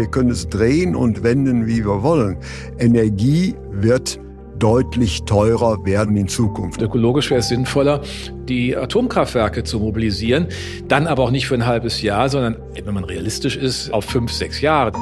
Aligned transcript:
Wir 0.00 0.06
können 0.06 0.30
es 0.30 0.48
drehen 0.48 0.96
und 0.96 1.22
wenden, 1.22 1.66
wie 1.66 1.84
wir 1.84 2.02
wollen. 2.02 2.38
Energie 2.78 3.54
wird 3.70 4.18
deutlich 4.58 5.24
teurer 5.24 5.84
werden 5.84 6.16
in 6.16 6.26
Zukunft. 6.26 6.80
Ökologisch 6.80 7.28
wäre 7.28 7.40
es 7.40 7.48
sinnvoller, 7.48 8.00
die 8.48 8.74
Atomkraftwerke 8.74 9.62
zu 9.62 9.78
mobilisieren, 9.78 10.46
dann 10.88 11.06
aber 11.06 11.24
auch 11.24 11.30
nicht 11.30 11.46
für 11.46 11.54
ein 11.54 11.66
halbes 11.66 12.00
Jahr, 12.00 12.30
sondern, 12.30 12.56
wenn 12.82 12.94
man 12.94 13.04
realistisch 13.04 13.58
ist, 13.58 13.92
auf 13.92 14.06
fünf, 14.06 14.32
sechs 14.32 14.62
Jahre. 14.62 14.92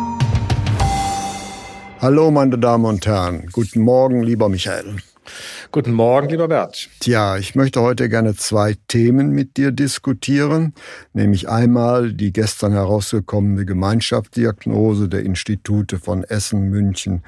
Hallo, 2.01 2.33
meine 2.33 2.59
Damen 2.59 2.87
und 2.87 3.07
Herren. 3.07 3.47
Guten 3.53 3.83
Morgen, 3.83 4.25
lieber 4.25 4.49
Michael. 4.49 4.97
Guten 5.71 5.93
Morgen, 5.93 6.31
lieber 6.31 6.49
Bert. 6.49 6.89
Tja, 7.01 7.37
ich 7.37 7.55
möchte 7.55 7.83
heute 7.83 8.09
gerne 8.09 8.35
zwei 8.35 8.75
Themen 8.89 9.33
mit 9.33 9.59
dir 9.59 9.71
diskutieren, 9.71 10.73
nämlich 11.13 11.51
einmal 11.51 12.15
die 12.15 12.33
gestern 12.33 12.73
herausgekommene 12.73 13.67
Gemeinschaftsdiagnose 13.67 15.11
der 15.11 15.25
Institute 15.25 15.99
von 15.99 16.25
Essen, 16.25 16.71
München, 16.71 17.23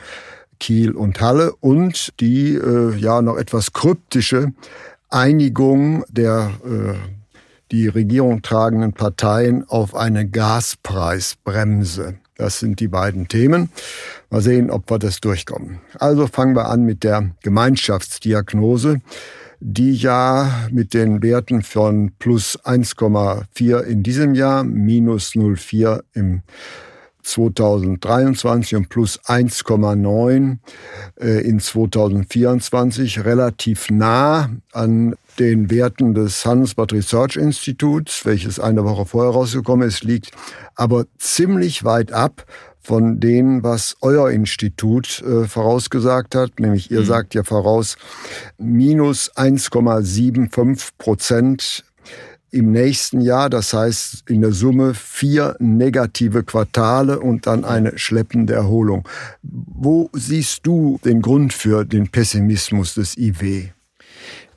Kiel 0.59 0.93
und 0.93 1.21
Halle 1.21 1.53
und 1.61 2.19
die 2.21 2.55
äh, 2.55 2.97
ja 2.97 3.21
noch 3.21 3.37
etwas 3.37 3.74
kryptische 3.74 4.55
Einigung 5.11 6.05
der 6.09 6.51
äh, 6.65 6.95
die 7.71 7.88
Regierung 7.88 8.41
tragenden 8.41 8.95
Parteien 8.95 9.68
auf 9.68 9.95
eine 9.95 10.27
Gaspreisbremse. 10.27 12.18
Das 12.41 12.59
sind 12.59 12.80
die 12.80 12.88
beiden 12.88 13.29
Themen. 13.29 13.69
Mal 14.30 14.41
sehen, 14.41 14.71
ob 14.71 14.91
wir 14.91 14.99
das 14.99 15.21
durchkommen. 15.21 15.80
Also 15.99 16.27
fangen 16.27 16.57
wir 16.57 16.71
an 16.71 16.85
mit 16.85 17.05
der 17.05 17.33
Gemeinschaftsdiagnose, 17.43 19.02
die 19.60 19.93
ja 19.93 20.51
mit 20.71 20.95
den 20.95 21.23
Werten 21.23 21.61
von 21.61 22.13
plus 22.18 22.59
1,4 22.65 23.83
in 23.83 24.02
diesem 24.02 24.35
Jahr, 24.35 24.65
minus 24.65 25.33
0,4 25.33 26.01
im 26.15 26.41
2023 27.23 28.76
und 28.76 28.88
plus 28.88 29.21
1,9 29.21 30.59
äh, 31.21 31.40
in 31.46 31.60
2024 31.60 33.24
relativ 33.24 33.90
nah 33.90 34.51
an 34.73 35.15
den 35.38 35.71
Werten 35.71 36.15
des 36.15 36.45
Handelsblatt 36.45 36.93
Research 36.93 37.37
Instituts, 37.37 38.24
welches 38.27 38.60
eine 38.60 38.85
Woche 38.85 39.07
vorher 39.07 39.32
rausgekommen 39.32 39.88
ist, 39.88 40.04
liegt 40.04 40.32
aber 40.74 41.07
ziemlich 41.18 41.85
weit 41.85 42.12
ab 42.12 42.45
von 42.82 43.21
dem, 43.21 43.62
was 43.62 43.96
euer 44.01 44.30
Institut 44.30 45.23
äh, 45.23 45.46
vorausgesagt 45.46 46.34
hat. 46.34 46.59
Nämlich 46.60 46.90
ihr 46.90 47.01
mhm. 47.01 47.05
sagt 47.05 47.34
ja 47.34 47.45
voraus 47.45 47.96
minus 48.59 49.30
1,75 49.37 50.88
Prozent 50.99 51.84
im 52.51 52.73
nächsten 52.73 53.20
Jahr. 53.20 53.51
Das 53.51 53.73
heißt 53.73 54.24
in 54.29 54.40
der 54.40 54.52
Summe 54.52 54.95
vier 54.95 55.56
negative 55.59 56.43
Quartale 56.43 57.20
und 57.20 57.46
dann 57.46 57.65
eine 57.65 57.98
schleppende 57.98 58.54
Erholung. 58.54 59.09
Wo 59.43 60.10
siehst 60.12 60.66
du 60.66 60.98
den 61.04 61.23
Grund 61.23 61.52
für 61.52 61.84
den 61.84 62.09
Pessimismus 62.09 62.95
des 62.95 63.16
IW? 63.16 63.68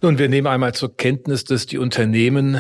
Nun, 0.01 0.17
wir 0.17 0.27
nehmen 0.27 0.47
einmal 0.47 0.73
zur 0.73 0.97
Kenntnis, 0.97 1.45
dass 1.45 1.65
die 1.65 1.77
Unternehmen 1.77 2.57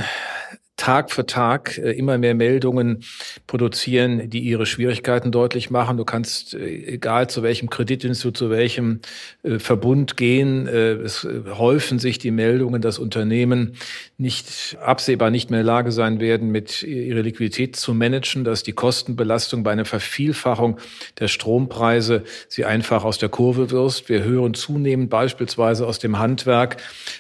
Tag 0.75 1.11
für 1.11 1.27
Tag 1.27 1.77
äh, 1.77 1.91
immer 1.91 2.17
mehr 2.17 2.33
Meldungen 2.33 3.03
produzieren, 3.45 4.29
die 4.31 4.39
ihre 4.39 4.65
Schwierigkeiten 4.65 5.31
deutlich 5.31 5.69
machen. 5.69 5.97
Du 5.97 6.03
kannst, 6.03 6.55
äh, 6.55 6.65
egal 6.65 7.29
zu 7.29 7.43
welchem 7.43 7.69
Kreditinstitut, 7.69 8.35
zu 8.35 8.49
welchem 8.49 8.99
äh, 9.43 9.59
Verbund 9.59 10.17
gehen, 10.17 10.67
es 10.67 11.27
häufen 11.57 11.99
sich 11.99 12.17
die 12.17 12.31
Meldungen, 12.31 12.81
dass 12.81 12.97
Unternehmen 12.97 13.75
nicht 14.17 14.77
absehbar 14.81 15.29
nicht 15.29 15.51
mehr 15.51 15.59
in 15.59 15.65
der 15.65 15.73
Lage 15.73 15.91
sein 15.91 16.19
werden, 16.19 16.49
mit 16.49 16.83
ihrer 16.83 17.21
Liquidität 17.21 17.75
zu 17.75 17.93
managen, 17.93 18.43
dass 18.43 18.63
die 18.63 18.71
Kostenbelastung 18.73 19.63
bei 19.63 19.71
einer 19.71 19.85
Vervielfachung 19.85 20.79
der 21.19 21.27
Strompreise 21.27 22.23
sie 22.47 22.65
einfach 22.65 23.03
aus 23.03 23.17
der 23.17 23.29
Kurve 23.29 23.71
wirst. 23.71 24.09
Wir 24.09 24.23
hören 24.23 24.53
zunehmend 24.53 25.09
beispielsweise 25.09 25.85
aus 25.85 25.99
dem 25.99 26.19
Handwerk, 26.19 26.77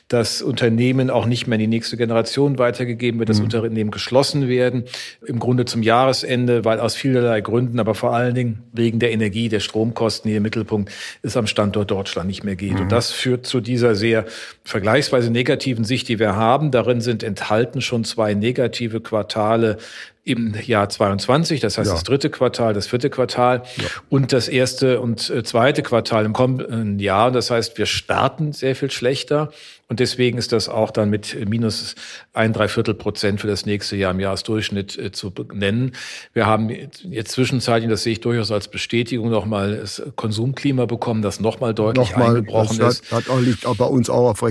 dass 0.07 0.41
Unternehmen 0.41 1.09
auch 1.09 1.25
nicht 1.25 1.47
mehr 1.47 1.55
in 1.55 1.61
die 1.61 1.67
nächste 1.67 1.97
Generation 1.97 2.57
weitergegeben 2.57 3.19
wird, 3.19 3.29
mhm. 3.29 3.42
Unternehmen 3.43 3.91
geschlossen 3.91 4.47
werden, 4.47 4.85
im 5.25 5.39
Grunde 5.39 5.65
zum 5.65 5.83
Jahresende, 5.83 6.65
weil 6.65 6.79
aus 6.79 6.95
vielerlei 6.95 7.41
Gründen, 7.41 7.79
aber 7.79 7.95
vor 7.95 8.13
allen 8.13 8.35
Dingen 8.35 8.63
wegen 8.71 8.99
der 8.99 9.11
Energie, 9.11 9.49
der 9.49 9.59
Stromkosten 9.59 10.29
hier 10.29 10.37
im 10.37 10.43
Mittelpunkt, 10.43 10.91
es 11.21 11.37
am 11.37 11.47
Standort 11.47 11.91
Deutschland 11.91 12.27
nicht 12.27 12.43
mehr 12.43 12.55
geht. 12.55 12.73
Mhm. 12.73 12.81
Und 12.81 12.91
das 12.91 13.11
führt 13.11 13.45
zu 13.45 13.61
dieser 13.61 13.95
sehr 13.95 14.25
vergleichsweise 14.63 15.31
negativen 15.31 15.83
Sicht, 15.83 16.07
die 16.07 16.19
wir 16.19 16.35
haben. 16.35 16.71
Darin 16.71 17.01
sind 17.01 17.23
enthalten 17.23 17.81
schon 17.81 18.03
zwei 18.03 18.33
negative 18.33 19.01
Quartale 19.01 19.77
im 20.25 20.55
Jahr 20.65 20.87
22, 20.87 21.59
das 21.59 21.77
heißt 21.77 21.87
ja. 21.87 21.93
das 21.93 22.03
dritte 22.03 22.29
Quartal, 22.29 22.73
das 22.73 22.87
vierte 22.87 23.09
Quartal 23.09 23.63
ja. 23.75 23.83
und 24.09 24.31
das 24.31 24.47
erste 24.47 25.01
und 25.01 25.29
äh, 25.29 25.43
zweite 25.43 25.83
Quartal 25.83 26.23
im 26.23 26.31
kommenden 26.31 26.97
Jahr. 26.99 27.29
Das 27.31 27.51
heißt, 27.51 27.77
wir 27.77 27.85
starten 27.85 28.53
sehr 28.53 28.75
viel 28.75 28.89
schlechter 28.89 29.51
und 29.93 29.99
deswegen 29.99 30.39
ist 30.39 30.51
das 30.51 30.69
auch 30.69 30.89
dann 30.89 31.11
mit 31.11 31.37
minus 31.47 31.93
ein 32.33 32.51
Dreiviertel 32.51 32.95
Prozent 32.95 33.39
für 33.39 33.45
das 33.45 33.67
nächste 33.67 33.95
Jahr 33.95 34.09
im 34.09 34.19
Jahresdurchschnitt 34.19 34.97
äh, 34.97 35.11
zu 35.11 35.31
nennen. 35.53 35.91
Wir 36.33 36.47
haben 36.47 36.71
jetzt 36.71 37.33
zwischenzeitlich, 37.33 37.91
das 37.91 38.01
sehe 38.01 38.13
ich 38.13 38.19
durchaus 38.19 38.49
als 38.49 38.69
Bestätigung, 38.69 39.29
nochmal 39.29 39.77
das 39.77 40.01
Konsumklima 40.15 40.87
bekommen, 40.87 41.21
das 41.21 41.39
nochmal 41.39 41.75
deutlich 41.75 42.09
nochmal, 42.09 42.29
eingebrochen 42.29 42.79
das 42.79 43.01
ist. 43.01 43.11
Hat, 43.11 43.25
liegt 43.39 43.67
auch 43.67 43.75
bei 43.75 43.85
uns 43.85 44.09
auch 44.09 44.31
auf 44.31 44.41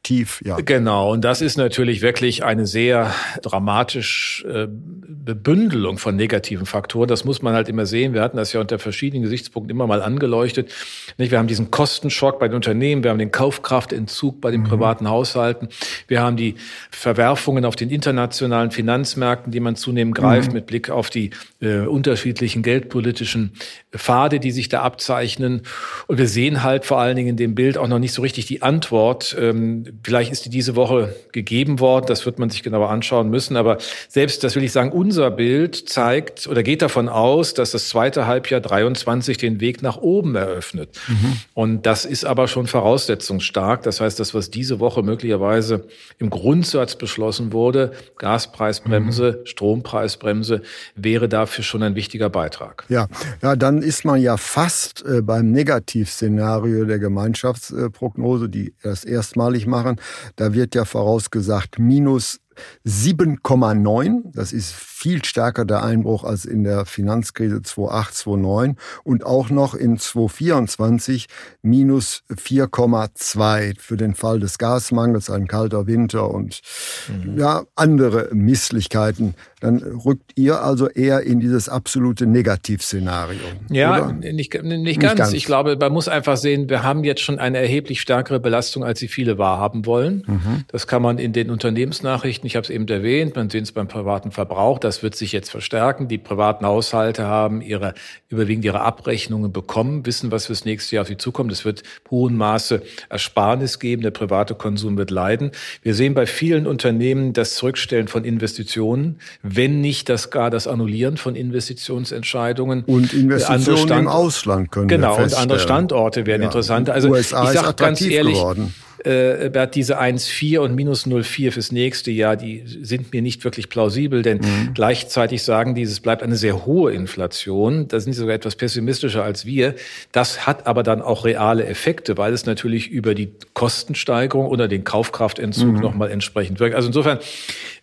Rekordtief, 0.00 0.42
ja. 0.44 0.56
Genau, 0.56 1.12
und 1.12 1.24
das 1.24 1.42
ist 1.42 1.56
natürlich 1.56 2.00
wirklich 2.00 2.42
eine 2.42 2.66
sehr 2.66 3.12
dramatisch 3.42 4.44
äh, 4.48 4.66
Bebündelung 4.68 5.98
von 5.98 6.16
negativen 6.16 6.66
Faktoren. 6.66 7.08
Das 7.08 7.24
muss 7.24 7.42
man 7.42 7.54
halt 7.54 7.68
immer 7.68 7.86
sehen. 7.86 8.14
Wir 8.14 8.22
hatten 8.22 8.36
das 8.36 8.52
ja 8.52 8.60
unter 8.60 8.78
verschiedenen 8.78 9.22
Gesichtspunkten 9.22 9.70
immer 9.70 9.86
mal 9.86 10.02
angeleuchtet. 10.02 10.72
Wir 11.16 11.38
haben 11.38 11.46
diesen 11.46 11.70
Kostenschock 11.70 12.38
bei 12.38 12.48
den 12.48 12.54
Unternehmen, 12.54 13.04
wir 13.04 13.10
haben 13.10 13.18
den 13.18 13.30
Kaufkraftentzug 13.30 14.40
bei 14.40 14.50
den 14.50 14.62
mhm. 14.62 14.68
privaten 14.68 15.08
Haushalten, 15.08 15.68
wir 16.08 16.22
haben 16.22 16.36
die 16.36 16.54
Verwerfungen 16.90 17.64
auf 17.64 17.76
den 17.76 17.90
internationalen 17.90 18.70
Finanzmärkten, 18.70 19.52
die 19.52 19.60
man 19.60 19.76
zunehmend 19.76 20.16
greift 20.16 20.48
mhm. 20.48 20.54
mit 20.54 20.66
Blick 20.66 20.90
auf 20.90 21.10
die 21.10 21.30
äh, 21.60 21.80
unterschiedlichen 21.80 22.62
geldpolitischen 22.62 23.52
Pfade, 23.92 24.40
die 24.40 24.50
sich 24.50 24.68
da 24.68 24.82
abzeichnen. 24.82 25.62
Und 26.06 26.18
wir 26.18 26.28
sehen 26.28 26.62
halt 26.62 26.84
vor 26.84 26.98
allen 26.98 27.16
Dingen 27.16 27.30
in 27.30 27.36
dem 27.36 27.54
Bild 27.54 27.76
auch 27.76 27.88
noch 27.88 27.98
nicht 27.98 28.12
so 28.12 28.22
richtig 28.22 28.46
die 28.46 28.62
Antwort. 28.62 29.36
Ähm, 29.38 29.84
vielleicht 30.02 30.32
ist 30.32 30.44
die 30.44 30.50
diese 30.50 30.76
Woche 30.76 31.14
gegeben 31.32 31.80
worden, 31.80 32.06
das 32.06 32.26
wird 32.26 32.38
man 32.38 32.50
sich 32.50 32.62
genauer 32.62 32.90
anschauen 32.90 33.30
müssen. 33.30 33.56
Aber 33.56 33.78
selbst, 34.08 34.44
das 34.44 34.56
will 34.56 34.64
ich 34.64 34.72
sagen, 34.72 34.92
unser 34.92 35.30
Bild 35.30 35.88
zeigt 35.88 36.46
oder 36.46 36.62
geht 36.62 36.82
davon 36.82 37.08
aus, 37.08 37.54
dass 37.54 37.70
das 37.70 37.88
zweite 37.88 38.26
Halbjahr 38.26 38.60
23 38.60 39.38
den 39.38 39.60
Weg 39.60 39.82
nach 39.82 39.98
oben 39.98 40.34
eröffnet. 40.34 40.98
Mhm. 41.08 41.36
Und 41.54 41.86
das 41.86 42.04
ist 42.04 42.24
aber 42.24 42.48
schon 42.48 42.66
voraussetzungsstark. 42.66 43.82
Das 43.82 44.00
heißt, 44.00 44.20
das, 44.20 44.34
was 44.34 44.50
diese 44.50 44.80
Woche 44.80 45.02
möglicherweise 45.02 45.86
im 46.18 46.30
Grundsatz 46.30 46.96
beschlossen 46.96 47.52
wurde, 47.52 47.92
Gaspreisbremse, 48.18 49.38
mhm. 49.40 49.46
Strompreisbremse, 49.46 50.62
wäre 50.94 51.28
dafür 51.28 51.64
schon 51.64 51.82
ein 51.82 51.94
wichtiger 51.94 52.30
Beitrag. 52.30 52.84
Ja, 52.88 53.08
ja, 53.42 53.56
dann 53.56 53.82
ist 53.82 54.04
man 54.04 54.20
ja 54.20 54.36
fast 54.36 55.04
äh, 55.06 55.22
beim 55.22 55.50
Negativszenario 55.52 56.84
der 56.84 56.98
Gemeinschaftsprognose, 56.98 58.48
die 58.48 58.74
das 58.82 59.04
erstmalig 59.04 59.66
machen. 59.82 60.00
Da 60.36 60.52
wird 60.52 60.74
ja 60.74 60.84
vorausgesagt, 60.84 61.78
minus 61.78 62.40
7,9. 62.86 64.32
Das 64.34 64.52
ist 64.52 64.72
viel 64.72 65.24
stärker 65.24 65.64
der 65.64 65.82
Einbruch 65.82 66.24
als 66.24 66.44
in 66.44 66.62
der 66.62 66.84
Finanzkrise 66.84 67.62
2008, 67.62 68.14
2009 68.14 68.76
und 69.02 69.24
auch 69.24 69.48
noch 69.48 69.74
in 69.74 69.98
2024 69.98 71.26
minus 71.62 72.22
4,2 72.30 73.78
für 73.78 73.96
den 73.96 74.14
Fall 74.14 74.40
des 74.40 74.58
Gasmangels, 74.58 75.30
ein 75.30 75.46
kalter 75.46 75.86
Winter 75.86 76.30
und 76.30 76.60
mhm. 77.08 77.38
ja, 77.38 77.64
andere 77.76 78.28
Misslichkeiten. 78.32 79.34
Dann 79.60 79.78
rückt 79.78 80.32
ihr 80.36 80.62
also 80.62 80.88
eher 80.88 81.22
in 81.22 81.40
dieses 81.40 81.68
absolute 81.68 82.26
Negativszenario. 82.26 83.40
Ja, 83.70 84.12
nicht, 84.12 84.34
nicht, 84.34 84.62
nicht, 84.62 85.00
ganz. 85.00 85.18
ganz. 85.18 85.32
Ich 85.32 85.44
glaube, 85.44 85.76
man 85.78 85.92
muss 85.92 86.08
einfach 86.08 86.36
sehen, 86.36 86.68
wir 86.68 86.82
haben 86.82 87.04
jetzt 87.04 87.20
schon 87.20 87.38
eine 87.38 87.58
erheblich 87.58 88.00
stärkere 88.00 88.40
Belastung, 88.40 88.84
als 88.84 89.00
sie 89.00 89.08
viele 89.08 89.38
wahrhaben 89.38 89.86
wollen. 89.86 90.24
Mhm. 90.26 90.64
Das 90.68 90.86
kann 90.86 91.02
man 91.02 91.18
in 91.18 91.32
den 91.32 91.50
Unternehmensnachrichten 91.50 92.49
Ich 92.50 92.56
habe 92.56 92.64
es 92.64 92.70
eben 92.70 92.88
erwähnt, 92.88 93.36
man 93.36 93.48
sieht 93.48 93.62
es 93.62 93.70
beim 93.70 93.86
privaten 93.86 94.32
Verbrauch, 94.32 94.80
das 94.80 95.04
wird 95.04 95.14
sich 95.14 95.30
jetzt 95.30 95.52
verstärken. 95.52 96.08
Die 96.08 96.18
privaten 96.18 96.66
Haushalte 96.66 97.24
haben 97.24 97.60
ihre, 97.60 97.94
überwiegend 98.28 98.64
ihre 98.64 98.80
Abrechnungen 98.80 99.52
bekommen, 99.52 100.04
wissen, 100.04 100.32
was 100.32 100.46
fürs 100.46 100.64
nächste 100.64 100.96
Jahr 100.96 101.02
auf 101.02 101.08
sie 101.08 101.16
zukommt. 101.16 101.52
Es 101.52 101.64
wird 101.64 101.84
hohen 102.10 102.36
Maße 102.36 102.82
Ersparnis 103.08 103.78
geben, 103.78 104.02
der 104.02 104.10
private 104.10 104.56
Konsum 104.56 104.98
wird 104.98 105.12
leiden. 105.12 105.52
Wir 105.82 105.94
sehen 105.94 106.14
bei 106.14 106.26
vielen 106.26 106.66
Unternehmen 106.66 107.34
das 107.34 107.54
Zurückstellen 107.54 108.08
von 108.08 108.24
Investitionen, 108.24 109.20
wenn 109.44 109.80
nicht 109.80 110.08
das 110.08 110.32
gar 110.32 110.50
das 110.50 110.66
Annullieren 110.66 111.18
von 111.18 111.36
Investitionsentscheidungen. 111.36 112.82
Und 112.82 113.12
Investitionen 113.12 113.96
im 113.96 114.08
Ausland 114.08 114.72
können 114.72 114.88
Genau, 114.88 115.16
und 115.16 115.34
andere 115.34 115.60
Standorte 115.60 116.26
werden 116.26 116.42
ja. 116.42 116.48
interessanter. 116.48 116.94
Also 116.94 117.10
USA 117.10 117.44
ich 117.44 117.50
sage 117.50 117.74
ganz 117.74 118.00
ehrlich, 118.00 118.34
geworden 118.34 118.74
äh, 119.04 119.50
Bert, 119.50 119.74
diese 119.74 120.00
1,4 120.00 120.58
und 120.58 120.74
minus 120.74 121.06
0,4 121.06 121.52
fürs 121.52 121.72
nächste 121.72 122.10
Jahr, 122.10 122.36
die 122.36 122.62
sind 122.64 123.12
mir 123.12 123.22
nicht 123.22 123.44
wirklich 123.44 123.68
plausibel, 123.68 124.22
denn 124.22 124.38
mhm. 124.38 124.74
gleichzeitig 124.74 125.42
sagen 125.42 125.74
die, 125.74 125.82
es 125.82 126.00
bleibt 126.00 126.22
eine 126.22 126.36
sehr 126.36 126.66
hohe 126.66 126.92
Inflation. 126.92 127.88
Da 127.88 128.00
sind 128.00 128.12
sie 128.12 128.20
sogar 128.20 128.34
etwas 128.34 128.56
pessimistischer 128.56 129.24
als 129.24 129.46
wir. 129.46 129.74
Das 130.12 130.46
hat 130.46 130.66
aber 130.66 130.82
dann 130.82 131.02
auch 131.02 131.24
reale 131.24 131.66
Effekte, 131.66 132.18
weil 132.18 132.32
es 132.32 132.46
natürlich 132.46 132.88
über 132.88 133.14
die 133.14 133.32
Kostensteigerung 133.54 134.46
oder 134.46 134.68
den 134.68 134.84
Kaufkraftentzug 134.84 135.74
mhm. 135.74 135.80
nochmal 135.80 136.10
entsprechend 136.10 136.60
wirkt. 136.60 136.74
Also 136.74 136.88
insofern 136.88 137.18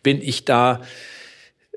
bin 0.04 0.22
ich 0.22 0.46
da 0.46 0.82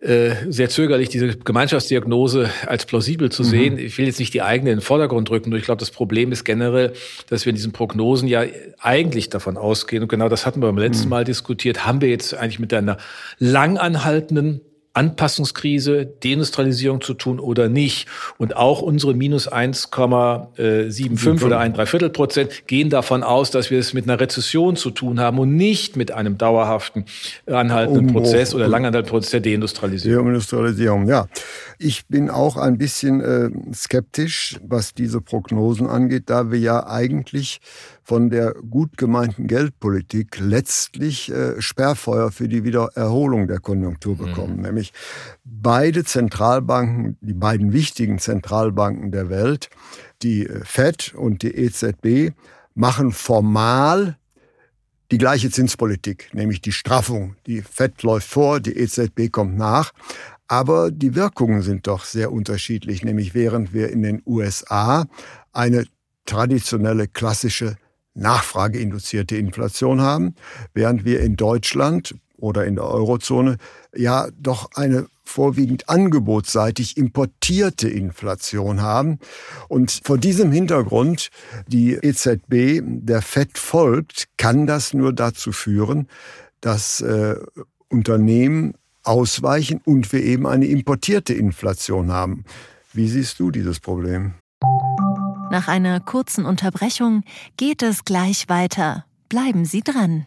äh, 0.00 0.34
sehr 0.48 0.70
zögerlich, 0.70 1.10
diese 1.10 1.36
Gemeinschaftsdiagnose 1.36 2.48
als 2.66 2.86
plausibel 2.86 3.30
zu 3.30 3.42
mhm. 3.42 3.46
sehen. 3.46 3.78
Ich 3.78 3.98
will 3.98 4.06
jetzt 4.06 4.18
nicht 4.18 4.32
die 4.32 4.40
eigene 4.40 4.70
in 4.70 4.78
den 4.78 4.82
Vordergrund 4.82 5.28
drücken, 5.28 5.50
nur 5.50 5.58
ich 5.58 5.64
glaube, 5.66 5.80
das 5.80 5.90
Problem 5.90 6.32
ist 6.32 6.44
generell, 6.44 6.94
dass 7.28 7.44
wir 7.44 7.50
in 7.50 7.56
diesen 7.56 7.72
Prognosen 7.72 8.26
ja 8.26 8.44
eigentlich 8.78 9.28
davon 9.28 9.58
ausgehen, 9.58 10.02
und 10.02 10.08
genau 10.08 10.28
das 10.28 10.46
hatten 10.46 10.62
wir 10.62 10.68
beim 10.68 10.78
letzten 10.78 11.04
mhm. 11.04 11.10
Mal 11.10 11.24
diskutiert, 11.24 11.86
haben 11.86 12.00
wir 12.00 12.08
jetzt 12.08 12.34
eigentlich 12.34 12.58
mit 12.58 12.72
einer 12.72 12.96
langanhaltenden 13.38 14.62
Anpassungskrise, 14.92 16.06
Deindustrialisierung 16.24 17.00
zu 17.00 17.14
tun 17.14 17.38
oder 17.38 17.68
nicht. 17.68 18.08
Und 18.38 18.56
auch 18.56 18.82
unsere 18.82 19.14
minus 19.14 19.50
1,75 19.50 21.44
oder 21.44 21.58
ein 21.60 21.72
Dreiviertel 21.74 22.10
Prozent 22.10 22.66
gehen 22.66 22.90
davon 22.90 23.22
aus, 23.22 23.50
dass 23.50 23.70
wir 23.70 23.78
es 23.78 23.94
mit 23.94 24.04
einer 24.04 24.18
Rezession 24.18 24.76
zu 24.76 24.90
tun 24.90 25.20
haben 25.20 25.38
und 25.38 25.54
nicht 25.54 25.96
mit 25.96 26.10
einem 26.10 26.38
dauerhaften 26.38 27.04
anhaltenden 27.46 28.08
Umbruch. 28.08 28.22
Prozess 28.22 28.54
oder 28.54 28.66
langanhaltenden 28.66 29.10
Prozess 29.10 29.30
der 29.30 29.40
Deindustrialisierung. 29.40 30.26
Deindustrialisierung, 30.26 31.06
ja. 31.06 31.26
Ich 31.78 32.06
bin 32.06 32.28
auch 32.28 32.56
ein 32.56 32.76
bisschen 32.76 33.20
äh, 33.20 33.50
skeptisch, 33.72 34.58
was 34.66 34.92
diese 34.92 35.20
Prognosen 35.20 35.86
angeht, 35.86 36.24
da 36.26 36.50
wir 36.50 36.58
ja 36.58 36.86
eigentlich 36.86 37.60
von 38.10 38.28
der 38.28 38.54
gut 38.68 38.96
gemeinten 38.96 39.46
Geldpolitik 39.46 40.40
letztlich 40.40 41.30
äh, 41.30 41.62
Sperrfeuer 41.62 42.32
für 42.32 42.48
die 42.48 42.64
Wiedererholung 42.64 43.46
der 43.46 43.60
Konjunktur 43.60 44.14
mhm. 44.14 44.18
bekommen. 44.18 44.56
Mhm. 44.56 44.62
Nämlich 44.80 44.92
beide 45.44 46.04
Zentralbanken, 46.04 47.18
die 47.20 47.34
beiden 47.34 47.74
wichtigen 47.74 48.18
Zentralbanken 48.18 49.12
der 49.12 49.28
Welt, 49.28 49.68
die 50.22 50.46
äh, 50.46 50.64
Fed 50.64 51.14
und 51.14 51.42
die 51.42 51.54
EZB, 51.54 52.34
machen 52.74 53.12
formal 53.12 54.16
die 55.10 55.18
gleiche 55.18 55.50
Zinspolitik, 55.50 56.30
nämlich 56.32 56.62
die 56.62 56.72
Straffung. 56.72 57.36
Die 57.46 57.60
Fed 57.60 58.02
läuft 58.02 58.28
vor, 58.28 58.60
die 58.60 58.74
EZB 58.74 59.30
kommt 59.30 59.58
nach. 59.58 59.92
Aber 60.48 60.90
die 60.90 61.14
Wirkungen 61.14 61.62
sind 61.62 61.86
doch 61.86 62.04
sehr 62.04 62.32
unterschiedlich, 62.32 63.04
nämlich 63.04 63.34
während 63.34 63.74
wir 63.74 63.90
in 63.90 64.02
den 64.02 64.22
USA 64.24 65.06
eine 65.52 65.84
traditionelle 66.24 67.06
klassische 67.06 67.76
nachfrageinduzierte 68.14 69.36
Inflation 69.36 70.00
haben, 70.00 70.34
während 70.72 71.04
wir 71.04 71.20
in 71.20 71.36
Deutschland 71.36 72.14
oder 72.40 72.64
in 72.64 72.76
der 72.76 72.84
Eurozone 72.84 73.56
ja 73.94 74.28
doch 74.38 74.70
eine 74.74 75.06
vorwiegend 75.24 75.88
angebotsseitig 75.88 76.96
importierte 76.96 77.88
Inflation 77.88 78.82
haben. 78.82 79.18
Und 79.68 80.00
vor 80.04 80.18
diesem 80.18 80.50
Hintergrund 80.50 81.30
die 81.68 81.94
EZB 81.94 82.82
der 82.84 83.22
FED 83.22 83.56
folgt, 83.56 84.28
kann 84.36 84.66
das 84.66 84.92
nur 84.92 85.12
dazu 85.12 85.52
führen, 85.52 86.08
dass 86.60 87.00
äh, 87.00 87.36
Unternehmen 87.88 88.74
ausweichen 89.02 89.80
und 89.84 90.12
wir 90.12 90.22
eben 90.22 90.46
eine 90.46 90.66
importierte 90.66 91.32
Inflation 91.32 92.10
haben. 92.10 92.44
Wie 92.92 93.08
siehst 93.08 93.38
du 93.38 93.50
dieses 93.50 93.80
Problem? 93.80 94.34
Nach 95.50 95.68
einer 95.68 96.00
kurzen 96.00 96.44
Unterbrechung 96.44 97.24
geht 97.56 97.82
es 97.82 98.04
gleich 98.04 98.48
weiter. 98.48 99.04
Bleiben 99.28 99.64
Sie 99.64 99.80
dran. 99.80 100.26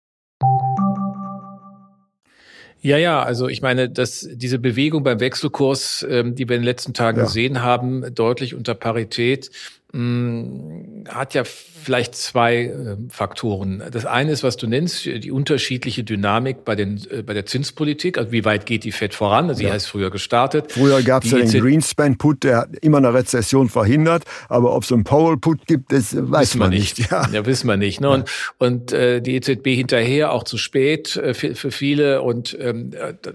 Ja, 2.83 2.97
ja, 2.97 3.21
also 3.21 3.47
ich 3.47 3.61
meine, 3.61 3.89
dass 3.89 4.27
diese 4.31 4.57
Bewegung 4.57 5.03
beim 5.03 5.19
Wechselkurs, 5.19 6.05
ähm, 6.09 6.33
die 6.33 6.49
wir 6.49 6.55
in 6.55 6.63
den 6.63 6.65
letzten 6.65 6.93
Tagen 6.93 7.19
ja. 7.19 7.25
gesehen 7.25 7.61
haben, 7.61 8.13
deutlich 8.15 8.55
unter 8.55 8.73
Parität, 8.73 9.51
hat 9.93 11.33
ja 11.33 11.43
vielleicht 11.43 12.15
zwei 12.15 12.65
äh, 12.65 12.97
Faktoren. 13.09 13.83
Das 13.91 14.05
eine 14.05 14.31
ist, 14.31 14.43
was 14.43 14.55
du 14.55 14.67
nennst, 14.67 15.05
die 15.05 15.31
unterschiedliche 15.31 16.03
Dynamik 16.03 16.63
bei, 16.63 16.75
den, 16.75 17.01
äh, 17.09 17.23
bei 17.23 17.33
der 17.33 17.45
Zinspolitik. 17.45 18.17
Also 18.17 18.31
wie 18.31 18.45
weit 18.45 18.65
geht 18.65 18.83
die 18.83 18.91
FED 18.91 19.13
voran? 19.13 19.49
Also 19.49 19.59
sie 19.59 19.65
ja. 19.65 19.73
heißt 19.73 19.87
früher 19.87 20.11
gestartet. 20.11 20.71
Früher 20.71 21.01
gab 21.01 21.25
es 21.25 21.31
ja 21.31 21.39
den 21.39 21.61
Greenspan-Put, 21.61 22.43
der 22.43 22.57
hat 22.57 22.69
immer 22.81 22.99
eine 22.99 23.13
Rezession 23.13 23.67
verhindert. 23.67 24.23
Aber 24.47 24.75
ob 24.75 24.83
es 24.83 24.91
einen 24.91 25.03
Powell-Put 25.03 25.65
gibt, 25.65 25.91
das 25.91 26.15
weiß 26.15 26.55
man 26.55 26.69
nicht. 26.69 26.99
nicht. 26.99 27.11
Ja. 27.11 27.27
ja, 27.29 27.45
wissen 27.45 27.67
wir 27.67 27.77
nicht. 27.77 27.99
Ne? 27.99 28.09
Und, 28.09 28.29
und 28.59 28.93
äh, 28.93 29.21
die 29.21 29.35
EZB 29.35 29.67
hinterher 29.75 30.31
auch 30.31 30.43
zu 30.43 30.57
spät 30.57 31.17
äh, 31.17 31.33
für, 31.33 31.55
für 31.55 31.71
viele. 31.71 32.21
Und 32.21 32.57
ähm, 32.61 32.91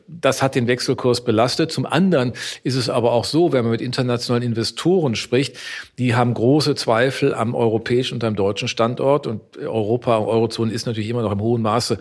das 0.08 0.42
hat 0.42 0.54
den 0.54 0.68
Wechselkurs 0.68 1.24
belastet. 1.24 1.70
Zum 1.70 1.84
anderen 1.84 2.32
ist 2.62 2.76
es 2.76 2.88
aber 2.88 3.12
auch 3.12 3.24
so, 3.24 3.52
wenn 3.52 3.62
man 3.64 3.72
mit 3.72 3.82
internationalen 3.82 4.42
Investoren 4.42 5.16
spricht, 5.16 5.58
die 5.98 6.14
haben 6.14 6.32
große 6.32 6.45
Zweifel 6.74 7.34
am 7.34 7.54
europäischen 7.54 8.14
und 8.14 8.24
am 8.24 8.36
deutschen 8.36 8.68
Standort. 8.68 9.26
Und 9.26 9.56
Europa, 9.58 10.18
Eurozone 10.18 10.72
ist 10.72 10.86
natürlich 10.86 11.10
immer 11.10 11.22
noch 11.22 11.32
im 11.32 11.40
hohen 11.40 11.62
Maße 11.62 11.98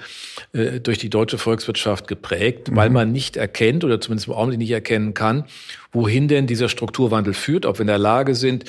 äh, 0.54 0.80
durch 0.80 0.98
die 0.98 1.10
deutsche 1.10 1.38
Volkswirtschaft 1.38 2.08
geprägt, 2.08 2.72
mhm. 2.72 2.76
weil 2.76 2.90
man 2.90 3.12
nicht 3.12 3.38
erkennt 3.38 3.84
oder 3.84 4.00
zumindest 4.00 4.28
im 4.28 4.34
Augenblick 4.34 4.60
nicht 4.60 4.72
erkennen 4.72 5.14
kann, 5.14 5.46
wohin 5.96 6.28
denn 6.28 6.46
dieser 6.46 6.70
Strukturwandel 6.70 7.34
führt, 7.34 7.66
ob 7.66 7.78
wir 7.78 7.82
in 7.82 7.88
der 7.88 7.98
Lage 7.98 8.36
sind, 8.36 8.66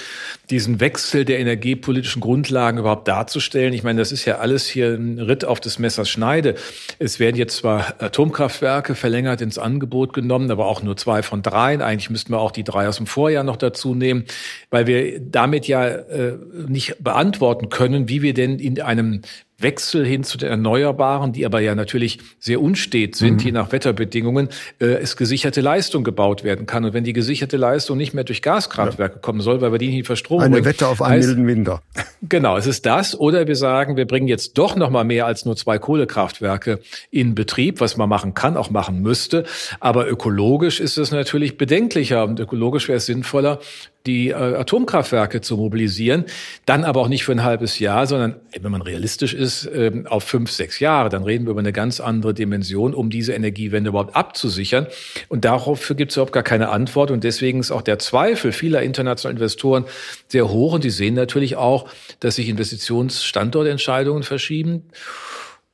diesen 0.49 0.81
Wechsel 0.81 1.25
der 1.25 1.39
energiepolitischen 1.39 2.23
Grundlagen 2.23 2.79
überhaupt 2.79 3.09
darzustellen. 3.09 3.75
Ich 3.75 3.83
meine, 3.83 3.99
das 3.99 4.13
ist 4.13 4.25
ja 4.25 4.39
alles 4.39 4.67
hier 4.67 4.95
ein 4.95 5.19
Ritt 5.19 5.45
auf 5.45 5.61
des 5.61 5.79
Messers 5.79 6.09
Schneide. 6.09 6.55
Es 6.99 7.21
werden 7.21 7.37
jetzt 7.37 7.57
zwar 7.57 7.95
Atomkraftwerke 7.99 8.95
verlängert 8.95 9.41
ins 9.41 9.59
Angebot 9.59 10.13
genommen, 10.13 10.51
aber 10.51 10.67
auch 10.67 10.83
nur 10.83 10.97
zwei 10.97 11.23
von 11.23 11.43
dreien. 11.43 11.83
Eigentlich 11.83 12.11
müssten 12.11 12.33
wir 12.33 12.39
auch 12.39 12.53
die 12.53 12.65
drei 12.65 12.89
aus 12.89 12.97
dem 12.97 13.07
Vorjahr 13.07 13.45
noch 13.45 13.57
dazu 13.57 13.95
nehmen, 13.95 14.25
weil 14.71 14.87
wir 14.87 15.21
damit 15.21 15.67
ja 15.67 15.87
äh, 15.87 16.39
nicht 16.69 17.03
beantworten 17.03 17.69
können, 17.69 18.09
wie 18.09 18.23
wir 18.23 18.35
denn 18.35 18.59
in 18.59 18.81
einem 18.81 19.23
Wechsel 19.59 20.05
hin 20.05 20.23
zu 20.23 20.37
den 20.37 20.51
Erneuerbaren, 20.51 21.33
die 21.33 21.47
aber 21.47 21.61
ja 21.61 21.75
natürlich 21.75 22.19
sehr 22.39 22.61
unstet 22.61 23.17
sind, 23.17 23.41
mhm. 23.41 23.47
je 23.47 23.53
nach 23.53 23.73
Wetterbedingungen, 23.73 24.51
äh, 24.81 24.87
es 24.87 25.17
gesicherte 25.17 25.63
Leistung 25.63 26.05
gebaut 26.05 26.45
werden 26.45 26.67
kann. 26.67 26.85
Und 26.85 26.93
wenn 26.93 27.05
die 27.05 27.15
gesicherte 27.15 27.57
Leistung 27.57 27.97
nicht 27.97 28.13
mehr 28.13 28.25
durch 28.25 28.43
Gaskraftwerke 28.43 29.15
ja. 29.15 29.21
kommen 29.21 29.41
soll, 29.41 29.63
weil 29.63 29.73
wir 29.73 29.79
die 29.79 29.89
nicht 29.89 30.07
verstrom 30.07 30.41
Eine 30.41 30.57
bringen, 30.57 30.67
Wette 30.67 30.89
auf 30.89 31.01
einen 31.01 31.15
heißt, 31.15 31.29
milden 31.29 31.47
Winter. 31.47 31.83
Genau, 32.29 32.57
es 32.57 32.67
ist 32.67 32.87
das. 32.87 33.19
Oder 33.19 33.47
wir 33.47 33.55
sagen, 33.57 33.97
wir 33.97 34.07
bringen 34.07 34.27
jetzt 34.27 34.59
doch 34.59 34.75
noch 34.75 34.91
mal 34.91 35.05
mehr 35.05 35.27
als 35.27 35.45
nur 35.45 35.55
zwei 35.55 35.79
Kohlekraftwerke 35.79 36.81
in 37.11 37.35
Betrieb, 37.35 37.81
was 37.81 37.97
man 37.97 38.09
machen 38.09 38.35
kann, 38.35 38.57
auch 38.57 38.71
machen 38.71 39.01
müsste. 39.01 39.45
Aber 39.81 40.09
ökologisch 40.09 40.81
ist 40.81 40.97
es 40.97 41.13
natürlich 41.13 41.57
bedenklicher 41.57 42.25
und 42.25 42.41
ökologisch 42.41 42.89
wäre 42.89 42.97
es 42.97 43.07
sinnvoller, 43.07 43.61
die 44.07 44.31
äh, 44.31 44.35
Atomkraftwerke 44.35 45.41
zu 45.41 45.57
mobilisieren, 45.57 46.25
dann 46.65 46.85
aber 46.85 47.01
auch 47.01 47.09
nicht 47.09 47.25
für 47.25 47.33
ein 47.33 47.43
halbes 47.43 47.79
Jahr, 47.79 48.07
sondern 48.07 48.37
wenn 48.61 48.73
man 48.73 48.83
realistisch 48.83 49.35
ist, 49.35 49.67
äh, 49.67 50.05
auf 50.07 50.25
fünf, 50.25 50.51
sechs 50.51 50.81
Jahre. 50.81 51.09
Dann 51.09 51.25
reden 51.25 51.47
wir 51.47 51.51
über 51.51 51.61
eine 51.61 51.73
ganz 51.73 52.01
andere 52.01 52.35
Dimension, 52.35 52.95
um 52.95 53.11
diese 53.11 53.33
Energiewende 53.33 53.91
überhaupt 53.91 54.17
abzusichern. 54.17 54.87
Und 55.29 55.45
dafür 55.45 55.97
gibt 55.97 56.13
es 56.13 56.17
überhaupt 56.17 56.33
gar 56.33 56.43
keine 56.43 56.69
Antwort. 56.69 57.11
Und 57.11 57.25
deswegen 57.25 57.61
ist 57.61 57.71
auch 57.71 57.83
der 57.83 57.99
Zweifel 57.99 58.53
vieler 58.53 58.83
internationaler 58.83 59.37
Investoren 59.37 59.85
sehr 60.29 60.49
hoch. 60.49 60.73
Und 60.73 60.85
die 60.85 60.91
sehen 60.91 61.15
natürlich 61.15 61.57
auch, 61.57 61.89
dass 62.21 62.37
sich 62.37 62.49
Investitionsstandortentscheidungen 62.49 64.23
verschieben. 64.23 64.83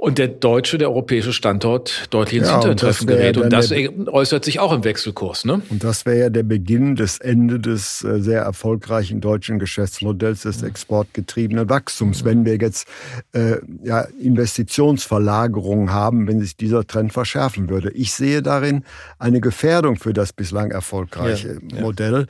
Und 0.02 0.18
der 0.18 0.26
deutsche, 0.26 0.78
der 0.78 0.88
europäische 0.88 1.32
Standort 1.32 2.08
deutlich 2.10 2.40
ins 2.40 2.48
ja, 2.48 2.54
Hinterinteressen 2.54 3.06
gerät. 3.06 3.36
Und 3.36 3.52
das 3.52 3.72
äußert 4.08 4.44
sich 4.44 4.58
auch 4.58 4.72
im 4.72 4.82
Wechselkurs. 4.82 5.44
Ne? 5.44 5.62
Und 5.70 5.84
das 5.84 6.04
wäre 6.06 6.18
ja 6.18 6.28
der 6.28 6.42
Beginn 6.42 6.96
des 6.96 7.18
Ende 7.18 7.60
des 7.60 8.02
äh, 8.02 8.20
sehr 8.20 8.42
erfolgreichen 8.42 9.20
deutschen 9.20 9.60
Geschäftsmodells 9.60 10.42
des 10.42 10.64
exportgetriebenen 10.64 11.68
Wachstums. 11.68 12.24
Wenn 12.24 12.44
wir 12.44 12.56
jetzt 12.56 12.88
äh, 13.32 13.58
ja, 13.84 14.00
Investitionsverlagerungen 14.20 15.92
haben, 15.92 16.26
wenn 16.26 16.40
sich 16.40 16.56
dieser 16.56 16.84
Trend 16.84 17.12
verschärfen 17.12 17.70
würde. 17.70 17.92
Ich 17.92 18.12
sehe 18.12 18.42
darin 18.42 18.82
eine 19.20 19.40
Gefährdung 19.40 19.94
für 19.94 20.12
das 20.12 20.32
bislang 20.32 20.72
erfolgreiche 20.72 21.60
ja, 21.72 21.80
Modell. 21.80 22.26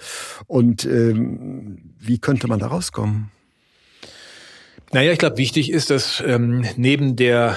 Und 0.47 0.85
ähm, 0.85 1.79
wie 1.99 2.19
könnte 2.19 2.49
man 2.49 2.59
da 2.59 2.67
rauskommen? 2.67 3.31
Naja, 4.93 5.13
ich 5.13 5.19
glaube, 5.19 5.39
wichtig 5.39 5.71
ist, 5.71 5.89
dass 5.89 6.23
ähm, 6.27 6.67
neben 6.77 7.17
der 7.17 7.57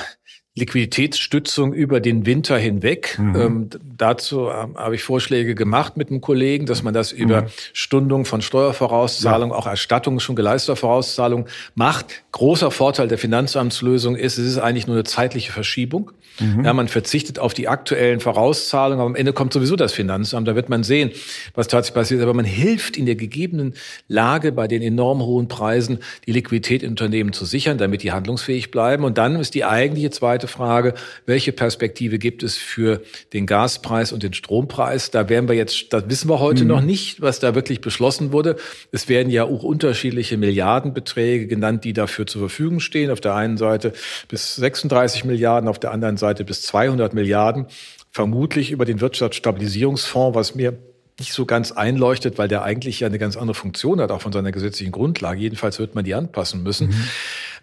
Liquiditätsstützung 0.58 1.74
über 1.74 2.00
den 2.00 2.26
Winter 2.26 2.58
hinweg. 2.58 3.18
Mhm. 3.20 3.36
Ähm, 3.36 3.70
dazu 3.98 4.50
ähm, 4.50 4.78
habe 4.78 4.96
ich 4.96 5.04
Vorschläge 5.04 5.54
gemacht 5.54 5.98
mit 5.98 6.10
einem 6.10 6.22
Kollegen, 6.22 6.66
dass 6.66 6.82
man 6.82 6.94
das 6.94 7.12
über 7.12 7.44
mhm. 7.44 7.48
Stundung 7.74 8.24
von 8.24 8.42
Steuervorauszahlung, 8.42 9.50
ja. 9.50 9.56
auch 9.56 9.68
Erstattung 9.68 10.22
schon 10.22 10.38
geleisteter 10.38 10.78
Vorauszahlung 10.78 11.48
macht. 11.76 12.24
Großer 12.32 12.72
Vorteil 12.72 13.10
der 13.10 13.18
Finanzamtslösung 13.18 14.16
ist, 14.16 14.38
es 14.38 14.48
ist 14.48 14.58
eigentlich 14.58 14.88
nur 14.88 14.96
eine 14.96 15.04
zeitliche 15.04 15.52
Verschiebung. 15.52 16.12
Mhm. 16.40 16.66
Ja, 16.66 16.74
man 16.74 16.88
verzichtet 16.88 17.40
auf 17.40 17.54
die 17.54 17.68
aktuellen 17.68 18.20
Vorauszahlungen, 18.20 19.00
aber 19.00 19.10
am 19.10 19.16
Ende 19.16 19.34
kommt 19.34 19.54
sowieso 19.54 19.76
das 19.76 19.94
Finanzamt. 19.94 20.48
Da 20.48 20.56
wird 20.56 20.70
man 20.70 20.84
sehen, 20.84 21.12
was 21.54 21.68
tatsächlich 21.68 21.96
passiert. 21.96 22.22
Aber 22.22 22.34
man 22.34 22.46
hilft 22.46 22.98
in 22.98 23.06
der 23.06 23.16
gegebenen 23.16 23.74
Lage 24.08 24.52
bei 24.52 24.68
den 24.68 24.82
enorm 24.82 25.22
hohen 25.22 25.48
Preisen, 25.48 26.00
die 26.26 26.32
Liquidität 26.32 26.84
in 26.84 26.92
Unternehmen 26.92 27.34
zu 27.34 27.46
sichern, 27.46 27.78
damit 27.78 28.04
die 28.04 28.12
handlungsfähig 28.12 28.72
bleiben. 28.72 29.04
Und 29.04 29.18
dann 29.18 29.40
ist 29.40 29.54
die 29.54 29.66
eigentliche 29.66 30.12
zweite 30.12 30.45
Frage, 30.48 30.94
welche 31.26 31.52
Perspektive 31.52 32.20
gibt 32.20 32.44
es 32.44 32.58
für 32.58 33.02
den 33.34 33.46
Gaspreis 33.46 34.12
und 34.12 34.24
den 34.24 34.34
Strompreis? 34.34 35.10
Da 35.12 35.30
werden 35.30 35.48
wir 35.48 35.56
jetzt, 35.56 35.94
das 35.94 36.04
wissen 36.08 36.30
wir 36.30 36.40
heute 36.40 36.64
mhm. 36.64 36.70
noch 36.70 36.82
nicht, 36.82 37.22
was 37.22 37.40
da 37.40 37.56
wirklich 37.56 37.82
beschlossen 37.82 38.32
wurde. 38.32 38.58
Es 38.92 39.08
werden 39.08 39.32
ja 39.32 39.46
auch 39.46 39.64
unterschiedliche 39.64 40.38
Milliardenbeträge 40.38 41.48
genannt, 41.48 41.86
die 41.86 41.94
dafür 41.94 42.28
zur 42.28 42.42
Verfügung 42.42 42.80
stehen. 42.80 43.10
Auf 43.10 43.22
der 43.22 43.36
einen 43.36 43.58
Seite 43.58 43.94
bis 44.28 44.56
36 44.56 45.24
Milliarden, 45.24 45.70
auf 45.70 45.80
der 45.80 45.92
anderen 45.92 46.18
Seite 46.18 46.26
Seite 46.26 46.44
bis 46.44 46.64
200 46.64 47.14
Milliarden, 47.14 47.68
vermutlich 48.12 48.72
über 48.72 48.86
den 48.86 49.00
Wirtschaftsstabilisierungsfonds, 49.00 50.36
was 50.36 50.56
mir 50.56 50.78
nicht 51.20 51.32
so 51.32 51.46
ganz 51.46 51.72
einleuchtet, 51.72 52.38
weil 52.38 52.48
der 52.48 52.64
eigentlich 52.64 53.00
ja 53.00 53.08
eine 53.08 53.20
ganz 53.20 53.38
andere 53.38 53.56
Funktion 53.56 54.02
hat, 54.02 54.12
auch 54.12 54.22
von 54.22 54.34
seiner 54.34 54.52
gesetzlichen 54.52 54.92
Grundlage. 54.92 55.40
Jedenfalls 55.40 55.80
wird 55.80 55.96
man 55.96 56.04
die 56.04 56.14
anpassen 56.14 56.64
müssen. 56.64 56.88
Mhm. 56.88 57.08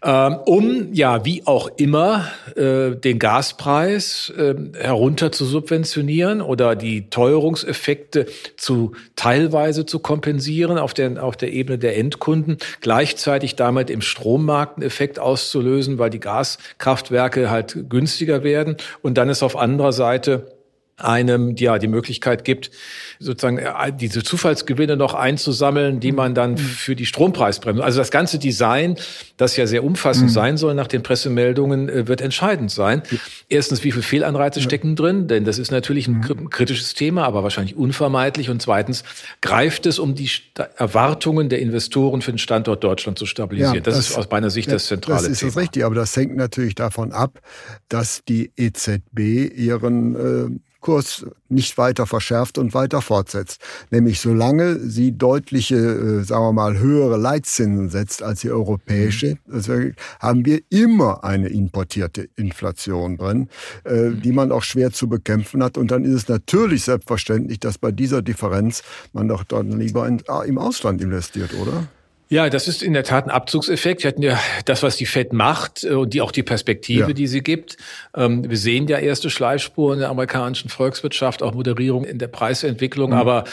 Ähm, 0.04 0.36
um, 0.46 0.92
ja, 0.92 1.24
wie 1.24 1.46
auch 1.46 1.70
immer, 1.76 2.26
äh, 2.56 2.90
den 2.96 3.20
Gaspreis 3.20 4.32
äh, 4.36 4.54
herunter 4.76 5.30
zu 5.30 5.44
subventionieren 5.44 6.40
oder 6.40 6.74
die 6.74 7.08
Teuerungseffekte 7.08 8.26
zu 8.56 8.92
teilweise 9.14 9.86
zu 9.86 10.00
kompensieren 10.00 10.76
auf 10.78 10.92
der, 10.92 11.22
auf 11.22 11.36
der 11.36 11.52
Ebene 11.52 11.78
der 11.78 11.96
Endkunden, 11.96 12.56
gleichzeitig 12.80 13.54
damit 13.54 13.90
im 13.90 14.00
Strommarkt 14.00 14.78
einen 14.78 14.86
Effekt 14.86 15.20
auszulösen, 15.20 15.98
weil 15.98 16.10
die 16.10 16.20
Gaskraftwerke 16.20 17.48
halt 17.48 17.88
günstiger 17.88 18.42
werden. 18.42 18.78
Und 19.02 19.18
dann 19.18 19.28
ist 19.28 19.44
auf 19.44 19.56
anderer 19.56 19.92
Seite 19.92 20.48
einem 20.96 21.56
ja 21.56 21.78
die 21.78 21.88
Möglichkeit 21.88 22.44
gibt, 22.44 22.70
sozusagen 23.18 23.58
äh, 23.58 23.92
diese 23.92 24.22
Zufallsgewinne 24.22 24.96
noch 24.96 25.14
einzusammeln, 25.14 26.00
die 26.00 26.12
man 26.12 26.34
dann 26.34 26.52
mhm. 26.52 26.58
für 26.58 26.96
die 26.96 27.06
Strompreisbremse. 27.06 27.82
Also 27.82 27.98
das 27.98 28.10
ganze 28.10 28.38
Design, 28.38 28.96
das 29.36 29.56
ja 29.56 29.66
sehr 29.66 29.84
umfassend 29.84 30.30
mhm. 30.30 30.32
sein 30.32 30.56
soll 30.56 30.74
nach 30.74 30.86
den 30.86 31.02
Pressemeldungen, 31.02 31.88
äh, 31.88 32.08
wird 32.08 32.20
entscheidend 32.20 32.70
sein. 32.70 33.02
Erstens, 33.48 33.84
wie 33.84 33.92
viele 33.92 34.02
Fehlanreize 34.02 34.60
ja. 34.60 34.64
stecken 34.64 34.96
drin? 34.96 35.28
Denn 35.28 35.44
das 35.44 35.58
ist 35.58 35.70
natürlich 35.70 36.08
ein 36.08 36.18
mhm. 36.18 36.50
kritisches 36.50 36.94
Thema, 36.94 37.24
aber 37.24 37.42
wahrscheinlich 37.42 37.76
unvermeidlich. 37.76 38.50
Und 38.50 38.60
zweitens, 38.60 39.04
greift 39.40 39.86
es, 39.86 39.98
um 39.98 40.14
die 40.14 40.30
Erwartungen 40.76 41.48
der 41.48 41.60
Investoren 41.60 42.22
für 42.22 42.32
den 42.32 42.38
Standort 42.38 42.84
Deutschland 42.84 43.18
zu 43.18 43.26
stabilisieren? 43.26 43.76
Ja, 43.76 43.80
das, 43.80 43.96
das, 43.96 44.10
ist 44.10 44.16
aus 44.16 44.30
meiner 44.30 44.50
Sicht 44.50 44.68
ja, 44.68 44.74
das 44.74 44.86
zentrale 44.86 45.18
Thema. 45.18 45.28
Das 45.28 45.42
ist 45.42 45.52
Thema. 45.52 45.60
richtig, 45.62 45.84
aber 45.84 45.94
das 45.94 46.16
hängt 46.16 46.36
natürlich 46.36 46.74
davon 46.74 47.12
ab, 47.12 47.40
dass 47.88 48.22
die 48.24 48.52
EZB 48.56 49.52
ihren 49.54 50.14
äh, 50.14 50.58
Kurs 50.82 51.24
nicht 51.48 51.78
weiter 51.78 52.06
verschärft 52.06 52.58
und 52.58 52.74
weiter 52.74 53.00
fortsetzt. 53.00 53.62
Nämlich 53.90 54.20
solange 54.20 54.78
sie 54.78 55.16
deutliche, 55.16 55.76
äh, 55.76 56.24
sagen 56.24 56.44
wir 56.44 56.52
mal, 56.52 56.78
höhere 56.78 57.16
Leitzinsen 57.16 57.88
setzt 57.88 58.22
als 58.22 58.40
die 58.40 58.50
europäische, 58.50 59.38
mhm. 59.46 59.94
haben 60.20 60.44
wir 60.44 60.60
immer 60.68 61.24
eine 61.24 61.48
importierte 61.48 62.28
Inflation 62.36 63.16
drin, 63.16 63.48
äh, 63.84 64.10
mhm. 64.10 64.20
die 64.20 64.32
man 64.32 64.52
auch 64.52 64.62
schwer 64.62 64.92
zu 64.92 65.08
bekämpfen 65.08 65.62
hat. 65.62 65.78
Und 65.78 65.90
dann 65.90 66.04
ist 66.04 66.14
es 66.14 66.28
natürlich 66.28 66.84
selbstverständlich, 66.84 67.60
dass 67.60 67.78
bei 67.78 67.92
dieser 67.92 68.20
Differenz 68.20 68.82
man 69.12 69.28
doch 69.28 69.44
dann 69.44 69.70
lieber 69.70 70.06
in, 70.06 70.20
im 70.46 70.58
Ausland 70.58 71.00
investiert, 71.00 71.54
oder? 71.54 71.88
Ja, 72.32 72.48
das 72.48 72.66
ist 72.66 72.82
in 72.82 72.94
der 72.94 73.04
Tat 73.04 73.26
ein 73.26 73.30
Abzugseffekt. 73.30 74.04
Wir 74.04 74.08
hatten 74.08 74.22
ja 74.22 74.40
das, 74.64 74.82
was 74.82 74.96
die 74.96 75.04
Fed 75.04 75.34
macht 75.34 75.84
äh, 75.84 75.90
und 75.90 76.14
die 76.14 76.22
auch 76.22 76.32
die 76.32 76.42
Perspektive, 76.42 77.08
ja. 77.08 77.12
die 77.12 77.26
sie 77.26 77.42
gibt. 77.42 77.76
Ähm, 78.16 78.48
wir 78.48 78.56
sehen 78.56 78.88
ja 78.88 78.96
erste 78.96 79.28
Schleifspuren 79.28 79.96
in 79.96 80.00
der 80.00 80.08
amerikanischen 80.08 80.70
Volkswirtschaft, 80.70 81.42
auch 81.42 81.52
Moderierung 81.52 82.04
in 82.04 82.16
der 82.16 82.28
Preisentwicklung. 82.28 83.10
Mhm. 83.10 83.16
Aber 83.16 83.44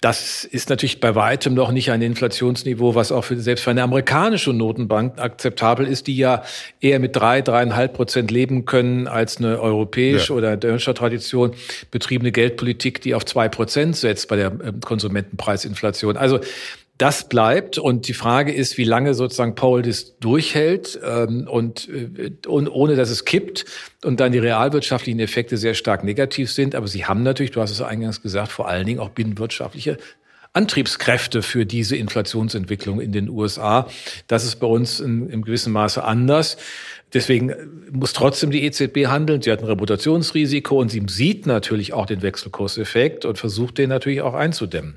das 0.00 0.44
ist 0.44 0.70
natürlich 0.70 1.00
bei 1.00 1.16
weitem 1.16 1.54
noch 1.54 1.72
nicht 1.72 1.90
ein 1.90 2.00
Inflationsniveau, 2.00 2.94
was 2.94 3.10
auch 3.10 3.24
für, 3.24 3.40
selbst 3.40 3.64
für 3.64 3.70
eine 3.70 3.82
amerikanische 3.82 4.52
Notenbank 4.52 5.18
akzeptabel 5.18 5.84
ist, 5.84 6.06
die 6.06 6.16
ja 6.16 6.44
eher 6.80 7.00
mit 7.00 7.16
drei, 7.16 7.42
dreieinhalb 7.42 7.94
Prozent 7.94 8.30
leben 8.30 8.66
können 8.66 9.08
als 9.08 9.38
eine 9.38 9.60
europäische 9.60 10.32
ja. 10.32 10.38
oder 10.38 10.56
deutscher 10.56 10.94
Tradition 10.94 11.54
betriebene 11.90 12.30
Geldpolitik, 12.30 13.00
die 13.00 13.16
auf 13.16 13.24
zwei 13.24 13.48
Prozent 13.48 13.96
setzt 13.96 14.28
bei 14.28 14.36
der 14.36 14.52
ähm, 14.62 14.80
Konsumentenpreisinflation. 14.80 16.16
Also 16.16 16.38
das 16.98 17.28
bleibt 17.28 17.78
und 17.78 18.08
die 18.08 18.12
Frage 18.12 18.52
ist, 18.52 18.76
wie 18.76 18.84
lange 18.84 19.14
sozusagen 19.14 19.54
Paul 19.54 19.82
das 19.82 20.18
durchhält 20.18 20.98
ähm, 21.04 21.46
und, 21.48 21.88
äh, 21.88 22.32
und 22.46 22.68
ohne 22.68 22.96
dass 22.96 23.10
es 23.10 23.24
kippt 23.24 23.64
und 24.04 24.18
dann 24.18 24.32
die 24.32 24.38
realwirtschaftlichen 24.38 25.20
Effekte 25.20 25.56
sehr 25.56 25.74
stark 25.74 26.02
negativ 26.02 26.50
sind. 26.50 26.74
Aber 26.74 26.88
sie 26.88 27.06
haben 27.06 27.22
natürlich, 27.22 27.52
du 27.52 27.60
hast 27.60 27.70
es 27.70 27.80
eingangs 27.80 28.20
gesagt, 28.20 28.50
vor 28.50 28.68
allen 28.68 28.84
Dingen 28.84 28.98
auch 28.98 29.10
binnenwirtschaftliche 29.10 29.96
Antriebskräfte 30.54 31.42
für 31.42 31.66
diese 31.66 31.94
Inflationsentwicklung 31.94 33.00
in 33.00 33.12
den 33.12 33.28
USA. 33.28 33.88
Das 34.26 34.44
ist 34.44 34.56
bei 34.56 34.66
uns 34.66 34.98
in, 34.98 35.30
in 35.30 35.42
gewissem 35.42 35.72
Maße 35.72 36.02
anders. 36.02 36.56
Deswegen 37.14 37.54
muss 37.92 38.12
trotzdem 38.12 38.50
die 38.50 38.64
EZB 38.64 39.06
handeln. 39.06 39.40
Sie 39.40 39.52
hat 39.52 39.60
ein 39.60 39.66
Reputationsrisiko 39.66 40.80
und 40.80 40.90
sie 40.90 41.02
sieht 41.08 41.46
natürlich 41.46 41.92
auch 41.92 42.06
den 42.06 42.22
Wechselkurseffekt 42.22 43.24
und 43.24 43.38
versucht 43.38 43.78
den 43.78 43.88
natürlich 43.90 44.20
auch 44.20 44.34
einzudämmen. 44.34 44.96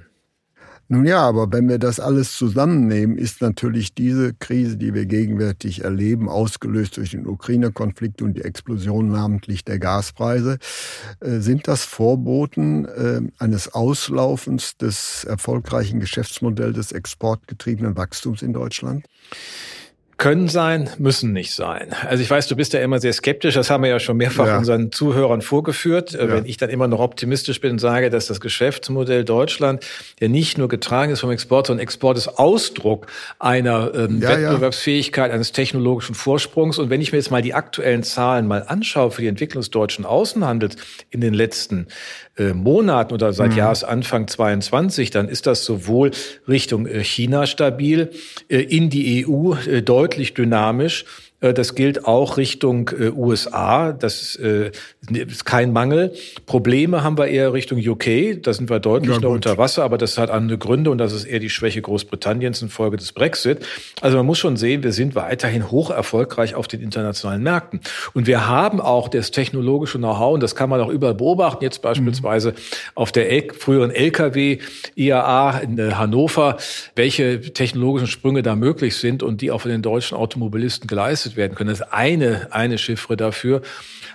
Nun 0.92 1.06
ja, 1.06 1.22
aber 1.22 1.54
wenn 1.54 1.70
wir 1.70 1.80
das 1.80 2.02
alles 2.02 2.36
zusammennehmen, 2.36 3.18
ist 3.18 3.40
natürlich 3.40 3.94
diese 3.94 4.34
Krise, 4.34 4.76
die 4.76 4.94
wir 4.94 5.06
gegenwärtig 5.06 5.86
erleben, 5.86 6.28
ausgelöst 6.28 6.98
durch 6.98 7.12
den 7.12 7.26
Ukraine-Konflikt 7.28 8.22
und 8.22 8.34
die 8.34 8.42
Explosion 8.42 9.08
namentlich 9.08 9.64
der 9.64 9.80
Gaspreise, 9.80 10.58
äh, 11.22 11.40
sind 11.40 11.70
das 11.70 11.86
Vorboten 11.86 12.84
äh, 12.84 13.22
eines 13.40 13.74
Auslaufens 13.74 14.76
des 14.76 15.24
erfolgreichen 15.24 16.02
Geschäftsmodells 16.02 16.76
des 16.76 16.92
exportgetriebenen 16.92 17.96
Wachstums 17.96 18.42
in 18.42 18.52
Deutschland? 18.52 19.06
Können 20.22 20.50
sein, 20.50 20.88
müssen 21.00 21.34
nicht 21.34 21.52
sein. 21.52 21.96
Also 22.08 22.22
ich 22.22 22.30
weiß, 22.30 22.48
du 22.48 22.56
bist 22.56 22.74
ja 22.74 22.80
immer 22.80 23.00
sehr 23.00 23.12
skeptisch, 23.12 23.56
das 23.56 23.72
haben 23.72 23.82
wir 23.82 23.90
ja 23.90 24.00
schon 24.00 24.18
mehrfach 24.18 24.46
ja. 24.46 24.60
unseren 24.60 24.92
Zuhörern 24.92 25.42
vorgeführt. 25.42 26.14
Äh, 26.14 26.28
ja. 26.28 26.34
Wenn 26.36 26.46
ich 26.46 26.58
dann 26.58 26.70
immer 26.70 26.88
noch 26.88 27.00
optimistisch 27.00 27.60
bin 27.60 27.72
und 27.72 27.80
sage, 27.80 28.12
dass 28.12 28.28
das 28.28 28.40
Geschäftsmodell 28.40 29.26
Deutschland 29.26 29.84
ja 30.20 30.28
nicht 30.28 30.60
nur 30.60 30.68
getragen 30.68 31.12
ist 31.12 31.22
vom 31.22 31.32
Export, 31.32 31.66
sondern 31.66 31.82
Export 31.82 32.20
ist 32.20 32.28
Ausdruck 32.28 33.08
einer 33.40 33.96
ähm, 33.96 34.22
ja, 34.22 34.30
Wettbewerbsfähigkeit, 34.30 35.32
eines 35.32 35.54
technologischen 35.54 36.14
Vorsprungs. 36.14 36.78
Und 36.78 36.92
wenn 36.92 37.02
ich 37.02 37.12
mir 37.12 37.18
jetzt 37.18 37.32
mal 37.32 37.42
die 37.42 37.56
aktuellen 37.56 38.04
Zahlen 38.04 38.46
mal 38.46 38.64
anschaue 38.68 39.10
für 39.10 39.24
die 39.24 39.28
Entwicklung 39.28 39.62
des 39.62 39.72
deutschen 39.72 40.06
Außenhandels 40.06 40.76
in 41.10 41.22
den 41.22 41.34
letzten 41.34 41.88
äh, 42.38 42.54
Monaten 42.54 43.14
oder 43.14 43.34
seit 43.34 43.52
mhm. 43.52 43.58
Jahresanfang 43.58 44.28
22, 44.28 45.10
dann 45.10 45.28
ist 45.28 45.48
das 45.48 45.66
sowohl 45.66 46.12
Richtung 46.48 46.88
äh, 46.88 47.04
China 47.04 47.46
stabil, 47.46 48.12
äh, 48.48 48.60
in 48.60 48.90
die 48.90 49.28
EU 49.28 49.56
deutlich 49.82 50.34
dynamisch 50.34 51.06
das 51.44 51.74
gilt 51.74 52.06
auch 52.06 52.38
Richtung 52.38 52.92
USA. 53.18 53.94
Das 53.94 54.40
ist 55.10 55.46
kein 55.46 55.74
Mangel. 55.74 56.14
Probleme 56.46 57.04
haben 57.04 57.18
wir 57.18 57.28
eher 57.28 57.54
Richtung 57.54 57.80
UK. 57.80 58.42
Da 58.42 58.54
sind 58.54 58.70
wir 58.70 58.80
deutlich 58.80 59.16
ja, 59.16 59.20
noch 59.20 59.32
unter 59.32 59.58
Wasser, 59.58 59.84
aber 59.84 59.98
das 59.98 60.18
hat 60.18 60.30
andere 60.30 60.58
Gründe 60.58 60.92
und 60.92 61.00
das 61.00 61.12
ist 61.12 61.26
eher 61.26 61.40
die 61.40 61.50
Schwäche 61.50 61.82
Großbritanniens 61.82 62.62
infolge 62.62 62.98
des 62.98 63.12
Brexit. 63.12 63.66
Also 64.02 64.18
man 64.18 64.26
muss 64.26 64.40
schon 64.40 64.58
sehen, 64.58 64.84
wir 64.84 64.92
sind 64.92 65.16
weiterhin 65.16 65.72
hoch 65.72 65.90
erfolgreich 65.90 66.56
auf 66.56 66.68
den 66.68 66.82
internationalen 66.82 67.42
Märkten. 67.42 67.82
Und 68.14 68.28
wir 68.28 68.48
haben 68.48 68.80
auch 68.80 69.10
das 69.10 69.32
technologische 69.32 69.98
Know-how 69.98 70.36
und 70.36 70.44
das 70.44 70.56
kann 70.56 70.70
man 70.70 70.80
auch 70.82 70.90
überall 70.90 71.16
beobachten. 71.16 71.64
Jetzt 71.64 71.82
beispielsweise 71.82 72.52
mhm. 72.52 72.56
auf 72.96 73.12
der 73.12 73.32
L 73.32 73.42
früheren 73.58 73.92
LKW 73.92 74.60
IAA 74.96 75.60
in 75.60 75.98
Hannover, 75.98 76.58
welche 76.96 77.42
technologischen 77.42 78.08
Sprünge 78.08 78.44
da 78.44 78.56
möglich 78.56 78.96
sind 78.96 79.24
und 79.24 79.42
die 79.42 79.52
auch 79.52 79.62
von 79.62 79.72
den 79.72 79.82
deutschen 79.82 80.16
Automobilisten 80.16 80.88
geleistet 80.88 81.02
geleistet 81.02 81.36
werden 81.36 81.56
können. 81.56 81.70
Das 81.70 81.82
ist 81.82 81.94
eine, 81.94 82.48
eine 82.52 82.78
Chiffre 82.78 83.18
dafür. 83.18 83.62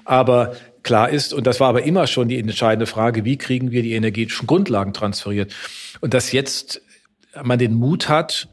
Aber 0.04 0.54
klar 0.86 1.10
ist, 1.10 1.34
und 1.34 1.46
das 1.46 1.60
war 1.60 1.68
aber 1.68 1.82
immer 1.82 2.06
schon 2.06 2.28
die 2.28 2.38
entscheidende 2.38 2.86
Frage, 2.86 3.24
wie 3.24 3.36
kriegen 3.36 3.72
wir 3.72 3.82
die 3.82 3.92
energetischen 3.92 4.46
Grundlagen 4.46 4.94
transferiert? 4.94 5.52
Und 6.00 6.14
dass 6.14 6.32
jetzt 6.32 6.80
man 7.42 7.58
den 7.58 7.74
Mut 7.74 8.08
hat, 8.08 8.48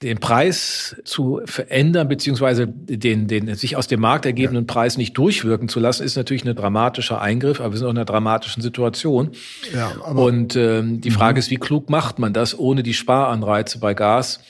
den 0.00 0.18
Preis 0.18 0.96
zu 1.04 1.42
verändern, 1.44 2.08
beziehungsweise 2.08 2.66
den, 2.66 3.26
den 3.26 3.54
sich 3.54 3.76
aus 3.76 3.86
dem 3.86 4.00
Markt 4.00 4.24
ergebenden 4.24 4.64
ja. 4.66 4.72
Preis 4.72 4.96
nicht 4.96 5.18
durchwirken 5.18 5.68
zu 5.68 5.78
lassen, 5.78 6.04
ist 6.04 6.16
natürlich 6.16 6.46
ein 6.46 6.54
dramatischer 6.54 7.20
Eingriff, 7.20 7.60
aber 7.60 7.72
wir 7.72 7.78
sind 7.78 7.86
auch 7.86 7.90
in 7.90 7.98
einer 7.98 8.06
dramatischen 8.06 8.62
Situation. 8.62 9.32
Ja, 9.74 9.92
aber 10.02 10.22
Und 10.22 10.56
ähm, 10.56 11.02
die 11.02 11.10
Frage 11.10 11.34
mhm. 11.34 11.38
ist, 11.40 11.50
wie 11.50 11.56
klug 11.56 11.90
macht 11.90 12.18
man 12.18 12.32
das, 12.32 12.58
ohne 12.58 12.82
die 12.82 12.94
Sparanreize 12.94 13.78
bei 13.78 13.92
Gas 13.92 14.40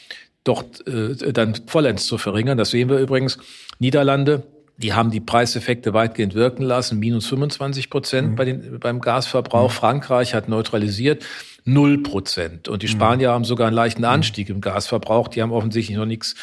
dort 0.44 0.86
äh, 0.86 1.32
dann 1.32 1.56
vollends 1.66 2.06
zu 2.06 2.16
verringern? 2.16 2.56
Das 2.56 2.70
sehen 2.70 2.88
wir 2.88 2.98
übrigens. 2.98 3.38
Niederlande, 3.80 4.44
die 4.82 4.94
haben 4.94 5.10
die 5.10 5.20
Preiseffekte 5.20 5.92
weitgehend 5.92 6.34
wirken 6.34 6.62
lassen, 6.62 6.98
minus 6.98 7.26
25 7.26 7.90
Prozent 7.90 8.30
mhm. 8.30 8.36
bei 8.36 8.44
den, 8.44 8.80
beim 8.80 9.00
Gasverbrauch. 9.00 9.70
Mhm. 9.70 9.74
Frankreich 9.74 10.34
hat 10.34 10.48
neutralisiert 10.48 11.24
null 11.72 12.02
Prozent. 12.02 12.68
Und 12.68 12.82
die 12.82 12.86
mhm. 12.86 12.92
Spanier 12.92 13.28
mhm. 13.28 13.34
haben 13.34 13.44
sogar 13.44 13.68
einen 13.68 13.76
leichten 13.76 14.04
Anstieg 14.04 14.48
im 14.50 14.60
Gasverbrauch. 14.60 15.28
Die 15.28 15.42
haben 15.42 15.52
offensichtlich 15.52 15.96
noch 15.96 16.06
nichts 16.06 16.34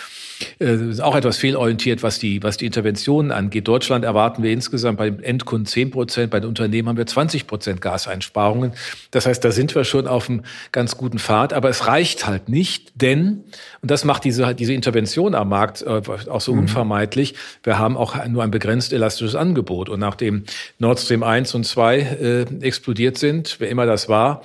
äh, 0.59 1.01
auch 1.01 1.15
etwas 1.15 1.37
fehlorientiert, 1.37 2.03
was 2.03 2.19
die, 2.19 2.43
was 2.43 2.57
die 2.57 2.65
Interventionen 2.65 3.31
angeht. 3.31 3.67
Deutschland 3.67 4.05
erwarten 4.05 4.43
wir 4.43 4.51
insgesamt 4.51 4.97
bei 4.97 5.09
den 5.09 5.23
Endkunden 5.23 5.65
10 5.65 5.91
Prozent, 5.91 6.31
bei 6.31 6.39
den 6.39 6.47
Unternehmen 6.47 6.89
haben 6.89 6.97
wir 6.97 7.07
20 7.07 7.47
Prozent 7.47 7.81
Gaseinsparungen. 7.81 8.73
Das 9.11 9.25
heißt, 9.25 9.43
da 9.43 9.51
sind 9.51 9.73
wir 9.73 9.83
schon 9.83 10.07
auf 10.07 10.29
einem 10.29 10.43
ganz 10.71 10.97
guten 10.97 11.17
Pfad, 11.17 11.53
aber 11.53 11.69
es 11.69 11.87
reicht 11.87 12.27
halt 12.27 12.49
nicht, 12.49 12.91
denn, 12.95 13.43
und 13.81 13.89
das 13.89 14.05
macht 14.05 14.23
diese, 14.25 14.53
diese 14.53 14.73
Intervention 14.73 15.33
am 15.33 15.49
Markt 15.49 15.81
äh, 15.81 16.01
auch 16.29 16.41
so 16.41 16.53
mhm. 16.53 16.59
unvermeidlich, 16.59 17.35
wir 17.63 17.79
haben 17.79 17.97
auch 17.97 18.23
nur 18.27 18.43
ein 18.43 18.51
begrenzt 18.51 18.93
elastisches 18.93 19.35
Angebot. 19.35 19.89
Und 19.89 19.99
nachdem 19.99 20.43
Nord 20.77 20.99
Stream 20.99 21.23
1 21.23 21.55
und 21.55 21.65
2 21.65 21.97
äh, 21.97 22.41
explodiert 22.61 23.17
sind, 23.17 23.55
wer 23.59 23.69
immer 23.69 23.85
das 23.85 24.07
war, 24.07 24.43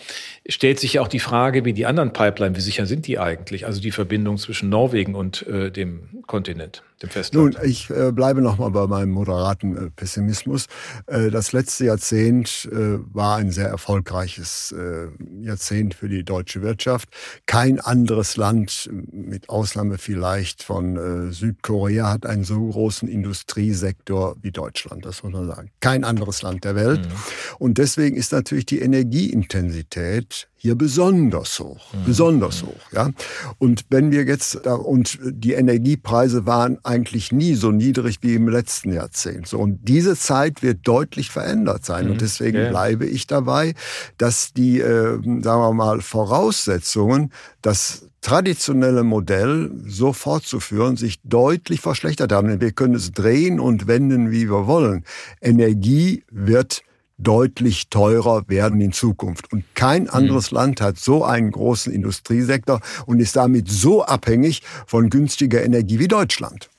stellt 0.49 0.81
sich 0.81 0.95
ja 0.95 1.03
auch 1.03 1.09
die 1.09 1.21
Frage, 1.21 1.65
wie 1.65 1.73
die 1.73 1.87
anderen 1.87 2.13
Pipeline, 2.13 2.57
wie 2.57 2.61
sicher 2.61 2.87
sind 2.87 3.07
die 3.07 3.19
eigentlich? 3.19 3.67
Also 3.67 3.81
die 3.81 3.93
Verbindung 3.93 4.39
zwischen 4.39 4.69
Norwegen 4.69 5.15
und 5.15 5.47
äh, 5.47 5.71
dem 5.71 6.23
Kontinent 6.27 6.83
dem 7.03 7.11
Festland? 7.11 7.55
Nun, 7.55 7.65
ich 7.65 7.91
äh, 7.91 8.13
bleibe 8.13 8.41
noch 8.41 8.59
mal 8.59 8.71
bei 8.71 8.87
meinem 8.87 9.11
moderaten 9.11 9.77
äh, 9.77 9.91
Pessimismus. 9.91 10.67
Äh, 11.07 11.31
das 11.31 11.53
letzte 11.53 11.87
Jahrzehnt 11.87 12.69
äh, 12.73 12.99
war 13.13 13.37
ein 13.37 13.51
sehr 13.51 13.69
erfolgreiches 13.69 14.73
äh, 14.73 15.09
Jahrzehnt 15.45 15.95
für 15.95 16.09
die 16.09 16.25
deutsche 16.25 16.63
Wirtschaft. 16.63 17.09
Kein 17.47 17.81
anderes 17.81 18.37
Land, 18.37 18.89
mit 19.11 19.49
Ausnahme 19.49 19.99
vielleicht 19.99 20.63
von 20.63 21.33
Südkorea, 21.33 22.11
hat 22.11 22.27
einen 22.27 22.45
so 22.45 22.69
großen 22.69 23.09
Industriesektor 23.09 24.37
wie 24.41 24.51
Deutschland. 24.51 25.05
Das 25.05 25.23
muss 25.23 25.33
man 25.33 25.47
sagen. 25.47 25.71
Kein 25.81 26.05
anderes 26.05 26.43
Land 26.43 26.65
der 26.65 26.75
Welt. 26.75 27.01
Mhm. 27.01 27.13
Und 27.59 27.79
deswegen 27.79 28.17
ist 28.17 28.33
natürlich 28.33 28.67
die 28.67 28.81
Energieintensität 28.81 30.32
hier 30.57 30.75
besonders 30.75 31.59
hoch, 31.59 31.93
mhm. 31.93 32.05
besonders 32.05 32.62
hoch, 32.62 32.93
ja. 32.93 33.11
Und 33.59 33.85
wenn 33.91 34.11
wir 34.11 34.25
jetzt 34.25 34.67
und 34.67 35.19
die 35.23 35.53
Energiepreise 35.53 36.47
waren 36.47 36.79
eigentlich 36.85 37.33
nie 37.33 37.55
so 37.55 37.71
niedrig 37.71 38.19
wie 38.23 38.35
im 38.35 38.49
letzten 38.49 38.93
Jahrzehnt. 38.93 39.49
So 39.49 39.59
und 39.59 39.81
diese 39.83 40.17
Zeit 40.17 40.62
wird 40.62 40.81
deutlich 40.85 41.31
verändert 41.31 41.85
sein 41.85 42.07
mhm. 42.07 42.12
und 42.12 42.21
deswegen 42.21 42.59
ja. 42.59 42.71
bleibe 42.71 43.07
ich 43.07 43.27
dabei, 43.27 43.75
dass 44.19 44.53
die, 44.53 44.81
äh, 44.81 45.19
sagen 45.23 45.43
wir 45.43 45.73
mal, 45.73 46.01
Voraussetzungen, 46.01 47.33
das 47.61 48.09
traditionelle 48.23 49.03
Modell 49.03 49.71
so 49.87 50.12
fortzuführen, 50.12 50.97
sich 50.97 51.21
deutlich 51.25 51.81
verschlechtert 51.81 52.33
haben. 52.33 52.61
Wir 52.61 52.71
können 52.71 52.95
es 52.95 53.12
drehen 53.12 53.61
und 53.61 53.89
wenden, 53.89 54.31
wie 54.31 54.49
wir 54.49 54.67
wollen. 54.67 55.05
Energie 55.41 56.25
wird 56.31 56.83
deutlich 57.23 57.88
teurer 57.88 58.45
werden 58.49 58.81
in 58.81 58.93
Zukunft. 58.93 59.52
Und 59.52 59.64
kein 59.75 60.09
anderes 60.09 60.50
mhm. 60.50 60.57
Land 60.57 60.81
hat 60.81 60.99
so 60.99 61.25
einen 61.25 61.50
großen 61.50 61.93
Industriesektor 61.93 62.81
und 63.07 63.21
ist 63.21 63.37
damit 63.37 63.69
so 63.69 64.05
abhängig 64.05 64.62
von 64.87 65.11
günstiger 65.11 65.64
Energie 65.64 65.99
wie 65.99 66.09
Deutschland. 66.09 66.71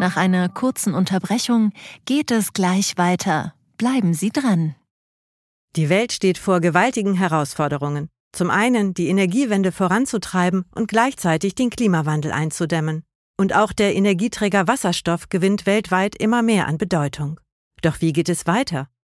Nach 0.00 0.16
einer 0.16 0.48
kurzen 0.48 0.94
Unterbrechung 0.94 1.72
geht 2.04 2.30
es 2.30 2.52
gleich 2.52 2.98
weiter. 2.98 3.54
Bleiben 3.78 4.14
Sie 4.14 4.30
dran. 4.30 4.74
Die 5.76 5.88
Welt 5.88 6.12
steht 6.12 6.38
vor 6.38 6.60
gewaltigen 6.60 7.14
Herausforderungen. 7.14 8.08
Zum 8.32 8.50
einen 8.50 8.94
die 8.94 9.08
Energiewende 9.08 9.72
voranzutreiben 9.72 10.64
und 10.74 10.88
gleichzeitig 10.88 11.54
den 11.54 11.70
Klimawandel 11.70 12.32
einzudämmen. 12.32 13.02
Und 13.38 13.54
auch 13.54 13.72
der 13.72 13.94
Energieträger 13.94 14.68
Wasserstoff 14.68 15.28
gewinnt 15.28 15.66
weltweit 15.66 16.14
immer 16.16 16.42
mehr 16.42 16.66
an 16.66 16.78
Bedeutung. 16.78 17.40
Doch 17.82 18.00
wie 18.00 18.12
geht 18.12 18.28
es 18.28 18.46
weiter? 18.46 18.88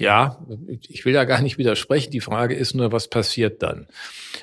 Ja, 0.00 0.38
ich 0.88 1.04
will 1.04 1.12
da 1.12 1.24
gar 1.24 1.42
nicht 1.42 1.58
widersprechen. 1.58 2.10
Die 2.10 2.22
Frage 2.22 2.54
ist 2.54 2.74
nur, 2.74 2.90
was 2.90 3.08
passiert 3.08 3.62
dann? 3.62 3.86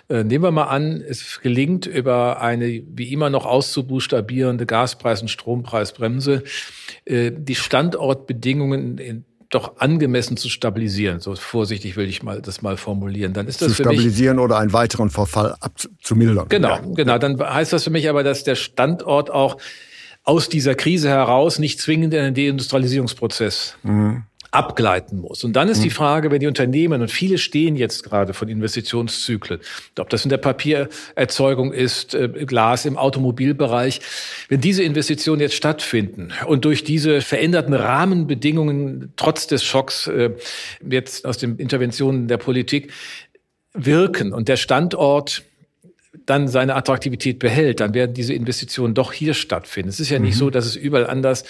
Äh, 0.08 0.24
nehmen 0.24 0.44
wir 0.44 0.52
mal 0.52 0.66
an, 0.66 1.02
es 1.02 1.40
gelingt 1.42 1.88
über 1.88 2.40
eine 2.42 2.84
wie 2.88 3.12
immer 3.12 3.32
noch 3.32 3.48
auszubuchstabierende 3.48 4.68
Gaspreis- 4.68 5.22
und 5.22 5.30
Strompreisbremse 5.30 6.44
äh, 7.06 7.32
die 7.36 7.56
Standortbedingungen 7.56 9.00
in 9.00 9.26
doch 9.50 9.78
angemessen 9.78 10.38
zu 10.38 10.50
stabilisieren. 10.50 11.22
So 11.22 11.34
vorsichtig 11.36 11.96
will 11.96 12.08
ich 12.08 12.22
mal 12.22 12.42
das 12.42 12.62
mal 12.62 12.78
formulieren. 12.78 13.34
Dann 13.34 13.48
ist 13.48 13.62
das 13.62 13.70
zu 13.70 13.76
stabilisieren 13.76 14.40
oder 14.40 14.58
einen 14.60 14.74
weiteren 14.74 15.10
Verfall 15.10 15.56
abzumildern. 15.62 16.50
Genau, 16.50 16.76
ja. 16.76 16.82
genau. 16.94 17.18
Dann 17.18 17.40
heißt 17.40 17.72
das 17.72 17.86
für 17.86 17.90
mich 17.90 18.10
aber, 18.10 18.24
dass 18.24 18.44
der 18.44 18.56
Standort 18.56 19.32
auch 19.32 19.58
aus 20.24 20.50
dieser 20.50 20.76
Krise 20.76 21.08
heraus 21.08 21.60
nicht 21.60 21.80
zwingend 21.80 22.14
in 22.14 22.22
den 22.22 22.34
Deindustrialisierungsprozess 22.36 23.78
mhm 23.84 24.24
abgleiten 24.52 25.20
muss. 25.20 25.44
Und 25.44 25.54
dann 25.54 25.70
ist 25.70 25.84
die 25.84 25.90
hm. 25.90 25.96
Frage, 25.96 26.32
wenn 26.32 26.40
die 26.40 26.48
Unternehmen, 26.48 27.02
und 27.02 27.12
viele 27.12 27.38
stehen 27.38 27.76
jetzt 27.76 28.04
gerade 28.04 28.34
von 28.34 28.48
Investitionszyklen, 28.48 29.60
ob 30.00 30.10
das 30.10 30.24
in 30.24 30.30
der 30.30 30.38
Papiererzeugung 30.38 31.74
ist, 31.74 32.14
äh, 32.14 32.30
Glas 32.46 32.86
im 32.86 32.98
Automobilbereich, 32.98 34.02
wenn 34.50 34.62
diese 34.62 34.84
Investitionen 34.84 35.42
jetzt 35.42 35.56
stattfinden 35.56 36.34
und 36.46 36.66
durch 36.66 36.84
diese 36.84 37.22
veränderten 37.22 37.74
Rahmenbedingungen 37.74 39.14
trotz 39.16 39.48
des 39.48 39.64
Schocks 39.64 40.08
äh, 40.08 40.32
jetzt 40.90 41.26
aus 41.26 41.38
den 41.38 41.58
Interventionen 41.58 42.28
der 42.28 42.38
Politik 42.38 42.92
wirken 43.74 44.34
und 44.34 44.48
der 44.48 44.58
Standort 44.58 45.44
dann 46.26 46.48
seine 46.48 46.76
Attraktivität 46.76 47.40
behält, 47.40 47.80
dann 47.80 47.94
werden 47.94 48.14
diese 48.14 48.34
Investitionen 48.34 48.94
doch 48.94 49.14
hier 49.14 49.34
stattfinden. 49.34 49.90
Es 49.90 50.00
ist 50.00 50.10
ja 50.10 50.20
nicht 50.20 50.36
mhm. 50.36 50.40
so, 50.40 50.50
dass 50.50 50.66
es 50.66 50.76
überall 50.76 51.08
anders 51.08 51.44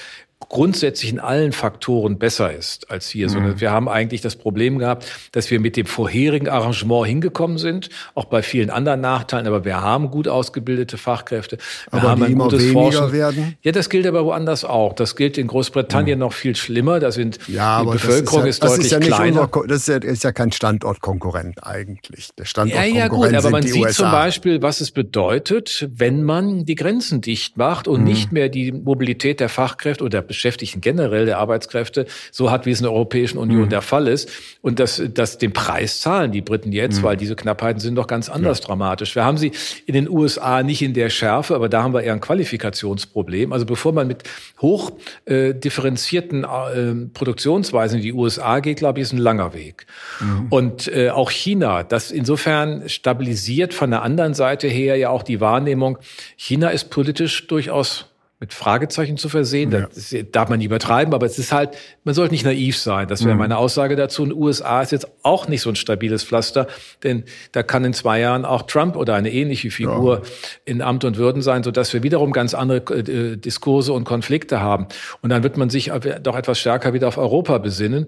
grundsätzlich 0.50 1.12
in 1.12 1.19
allen 1.19 1.52
Faktoren 1.52 2.19
besser 2.19 2.54
ist 2.54 2.89
als 2.91 3.10
hier, 3.10 3.28
mhm. 3.28 3.32
sondern 3.32 3.60
wir 3.60 3.71
haben 3.71 3.89
eigentlich 3.89 4.21
das 4.21 4.36
Problem 4.36 4.78
gehabt, 4.78 5.06
dass 5.32 5.50
wir 5.52 5.60
mit 5.60 5.76
dem 5.76 5.86
vorherigen 5.86 6.47
Arrangement 6.47 7.08
hingekommen 7.08 7.58
sind, 7.58 7.89
auch 8.13 8.26
bei 8.26 8.43
vielen 8.43 8.69
anderen 8.69 9.02
Nachteilen, 9.02 9.47
aber 9.47 9.65
wir 9.65 9.82
haben 9.82 10.10
gut 10.12 10.28
ausgebildete 10.28 10.97
Fachkräfte. 10.97 11.58
Wir 11.89 12.00
aber 12.00 12.10
haben 12.10 12.23
ein 12.23 12.38
gutes 12.38 12.71
Forschen. 12.71 13.12
Werden? 13.12 13.58
Ja, 13.62 13.71
das 13.71 13.89
gilt 13.89 14.06
aber 14.06 14.26
woanders 14.26 14.63
auch. 14.63 14.93
Das 14.93 15.15
gilt 15.15 15.38
in 15.38 15.47
Großbritannien 15.47 16.17
mhm. 16.17 16.26
noch 16.26 16.34
viel 16.34 16.56
schlimmer. 16.56 17.00
Da 17.00 17.12
sind 17.12 17.39
ja, 17.47 17.84
die 17.84 17.91
Bevölkerung 17.91 18.45
ist, 18.45 18.63
ja, 18.63 18.69
ist, 18.69 18.73
deutlich 18.73 18.86
ist 18.86 18.91
ja 18.91 19.00
kleiner. 19.00 19.50
Unser, 19.54 19.67
das 19.67 19.88
ist 19.88 19.88
ja, 19.88 19.97
ist 19.97 20.23
ja 20.23 20.32
kein 20.32 20.52
Standortkonkurrent 20.52 21.65
eigentlich. 21.65 22.30
Der 22.38 22.45
Standortkonkurrent 22.45 22.95
ja, 22.95 23.02
ja, 23.02 23.08
gut, 23.08 23.34
aber 23.34 23.50
man 23.50 23.63
sieht 23.63 23.84
USA. 23.84 24.04
zum 24.04 24.12
Beispiel, 24.12 24.62
was 24.62 24.82
es 24.82 24.91
bedeutet, 24.91 25.89
wenn 25.93 26.23
man 26.23 26.65
die 26.65 26.76
Grenzen 26.76 27.21
dicht 27.21 27.58
macht 27.58 27.88
und 27.88 28.02
mhm. 28.02 28.08
nicht 28.08 28.32
mehr 28.32 28.50
die 28.50 28.71
Mobilität 28.71 29.39
der 29.39 29.50
Fachkräfte 29.50 30.04
oder 30.04 30.27
Beschäftigten 30.28 30.82
generell, 30.82 31.26
der 31.26 31.38
Arbeitskräfte, 31.40 32.06
so 32.32 32.52
hat, 32.52 32.66
wie 32.66 32.72
es 32.72 32.80
in 32.80 32.84
der 32.84 32.94
Europäischen 32.94 33.38
Union 33.38 33.66
mhm. 33.66 33.70
der 33.70 33.82
Fall 33.82 34.08
ist. 34.08 34.30
Und 34.62 34.80
dass, 34.80 35.02
dass 35.13 35.38
den 35.38 35.54
Preis 35.54 36.02
zahlen 36.02 36.32
die 36.32 36.42
Briten 36.42 36.72
jetzt, 36.72 37.00
mhm. 37.00 37.04
weil 37.04 37.18
diese 37.18 37.36
Knappheiten 37.36 37.80
sind 37.80 37.96
doch 37.96 38.08
ganz 38.08 38.30
anders 38.30 38.60
ja. 38.60 38.66
dramatisch. 38.66 39.16
Wir 39.16 39.26
haben 39.26 39.38
sie 39.38 39.52
in 39.86 39.94
den 39.94 40.10
USA 40.10 40.63
nicht 40.63 40.82
in 40.82 40.94
der 40.94 41.10
Schärfe, 41.10 41.56
aber 41.56 41.70
da 41.70 41.84
haben 41.84 41.94
wir 41.94 42.04
eher 42.04 42.13
ein 42.13 42.22
Qualifikationsproblem. 42.22 43.54
Also 43.54 43.66
bevor 43.66 43.94
man 43.94 44.08
mit 44.08 44.24
hoch 44.62 44.92
äh, 45.26 45.54
differenzierten 45.54 46.44
äh, 46.44 47.08
Produktionsweisen 47.13 47.98
in 47.98 48.04
die 48.04 48.13
USA 48.13 48.60
geht, 48.60 48.78
glaube 48.78 49.00
ich, 49.00 49.04
ist 49.04 49.13
ein 49.13 49.18
langer 49.18 49.54
Weg. 49.54 49.86
Mhm. 50.20 50.48
Und 50.50 50.88
äh, 50.88 51.10
auch 51.10 51.32
China, 51.32 51.84
das 51.84 52.12
insofern 52.12 52.90
stabilisiert 52.90 53.74
von 53.74 53.92
der 53.92 54.02
anderen 54.02 54.34
Seite 54.34 54.68
her 54.68 54.96
ja 54.98 55.10
auch 55.10 55.24
die 55.24 55.40
Wahrnehmung, 55.40 55.98
China 56.36 56.70
ist 56.70 56.90
politisch 56.90 57.48
durchaus 57.48 58.06
mit 58.39 58.54
Fragezeichen 58.54 59.17
zu 59.17 59.30
versehen. 59.30 59.71
Ja. 59.71 59.88
Das 59.93 60.15
darf 60.32 60.47
man 60.50 60.60
nicht 60.60 60.67
übertreiben, 60.67 61.15
aber 61.15 61.26
es 61.26 61.39
ist 61.39 61.52
halt, 61.52 61.71
man 62.04 62.13
sollte 62.13 62.36
nicht 62.36 62.45
naiv 62.45 62.78
sein. 62.78 63.08
Das 63.08 63.23
wäre 63.23 63.34
mhm. 63.34 63.39
meine 63.39 63.58
Aussage 63.58 63.95
dazu. 63.95 64.21
Und 64.21 64.34
USA 64.34 64.84
ist 64.84 64.91
jetzt 64.91 65.08
auch 65.23 65.47
nicht 65.47 65.62
so 65.62 65.71
ein 65.71 65.76
stabiles 65.76 66.23
Pflaster, 66.23 66.67
denn 67.02 67.23
da 67.52 67.63
kann 67.63 67.84
in 67.84 67.93
zwei 67.93 68.19
Jahren 68.19 68.45
auch 68.45 68.62
Trump 68.63 68.95
oder 68.95 69.15
eine 69.15 69.32
ähnliche 69.32 69.71
Figur 69.71 70.21
ja. 70.23 70.30
in 70.65 70.84
Amt 70.84 71.04
und 71.04 71.17
Würden 71.17 71.41
sein, 71.41 71.63
sodass 71.63 71.91
wir 71.93 72.04
wiederum 72.04 72.32
ganz 72.32 72.54
andere 72.54 72.78
äh, 72.93 73.38
Diskurse 73.38 73.91
und 73.93 74.04
Konflikte 74.04 74.62
haben. 74.62 74.86
Und 75.23 75.32
dann 75.32 75.41
wird 75.41 75.58
man 75.58 75.71
sich 75.71 75.91
doch 76.21 76.36
etwas 76.36 76.60
stärker 76.60 76.93
wieder 76.93 77.08
auf 77.08 77.17
Europa 77.17 77.58
besinnen. 77.58 78.06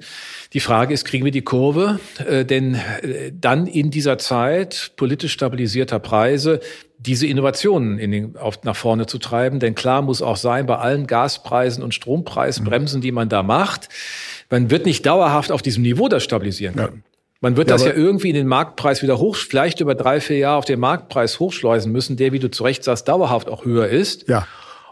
Die 0.53 0.59
Frage 0.59 0.93
ist, 0.93 1.05
kriegen 1.05 1.25
wir 1.25 1.31
die 1.31 1.41
Kurve? 1.41 1.99
Äh, 2.27 2.45
denn 2.45 2.75
äh, 2.75 3.31
dann 3.33 3.65
in 3.65 3.89
dieser 3.89 4.19
Zeit 4.19 4.91
politisch 4.95 5.33
stabilisierter 5.33 5.97
Preise 5.97 6.59
diese 6.99 7.25
Innovationen 7.25 7.97
in 7.97 8.11
den, 8.11 8.37
auf, 8.37 8.63
nach 8.63 8.75
vorne 8.75 9.05
zu 9.05 9.17
treiben. 9.17 9.59
Denn 9.59 9.73
klar 9.73 10.01
muss 10.01 10.21
auch 10.21 10.37
sein, 10.37 10.65
bei 10.65 10.77
allen 10.77 11.07
Gaspreisen 11.07 11.83
und 11.83 11.93
Strompreisbremsen, 11.93 13.01
die 13.01 13.11
man 13.11 13.29
da 13.29 13.41
macht, 13.41 13.89
man 14.49 14.69
wird 14.69 14.85
nicht 14.85 15.05
dauerhaft 15.05 15.51
auf 15.51 15.61
diesem 15.61 15.83
Niveau 15.83 16.09
das 16.09 16.23
stabilisieren 16.23 16.75
können. 16.75 17.03
Ja. 17.05 17.09
Man 17.41 17.55
wird 17.55 17.69
ja, 17.69 17.75
das 17.75 17.85
ja 17.85 17.93
irgendwie 17.93 18.29
in 18.29 18.35
den 18.35 18.47
Marktpreis 18.47 19.01
wieder 19.01 19.17
hoch, 19.17 19.37
vielleicht 19.37 19.79
über 19.79 19.95
drei, 19.95 20.19
vier 20.19 20.39
Jahre 20.39 20.57
auf 20.57 20.65
den 20.65 20.79
Marktpreis 20.79 21.39
hochschleusen 21.39 21.89
müssen, 21.89 22.17
der, 22.17 22.33
wie 22.33 22.39
du 22.39 22.51
zu 22.51 22.63
Recht 22.63 22.83
sagst, 22.83 23.07
dauerhaft 23.07 23.47
auch 23.47 23.63
höher 23.63 23.87
ist. 23.87 24.27
Ja. 24.27 24.45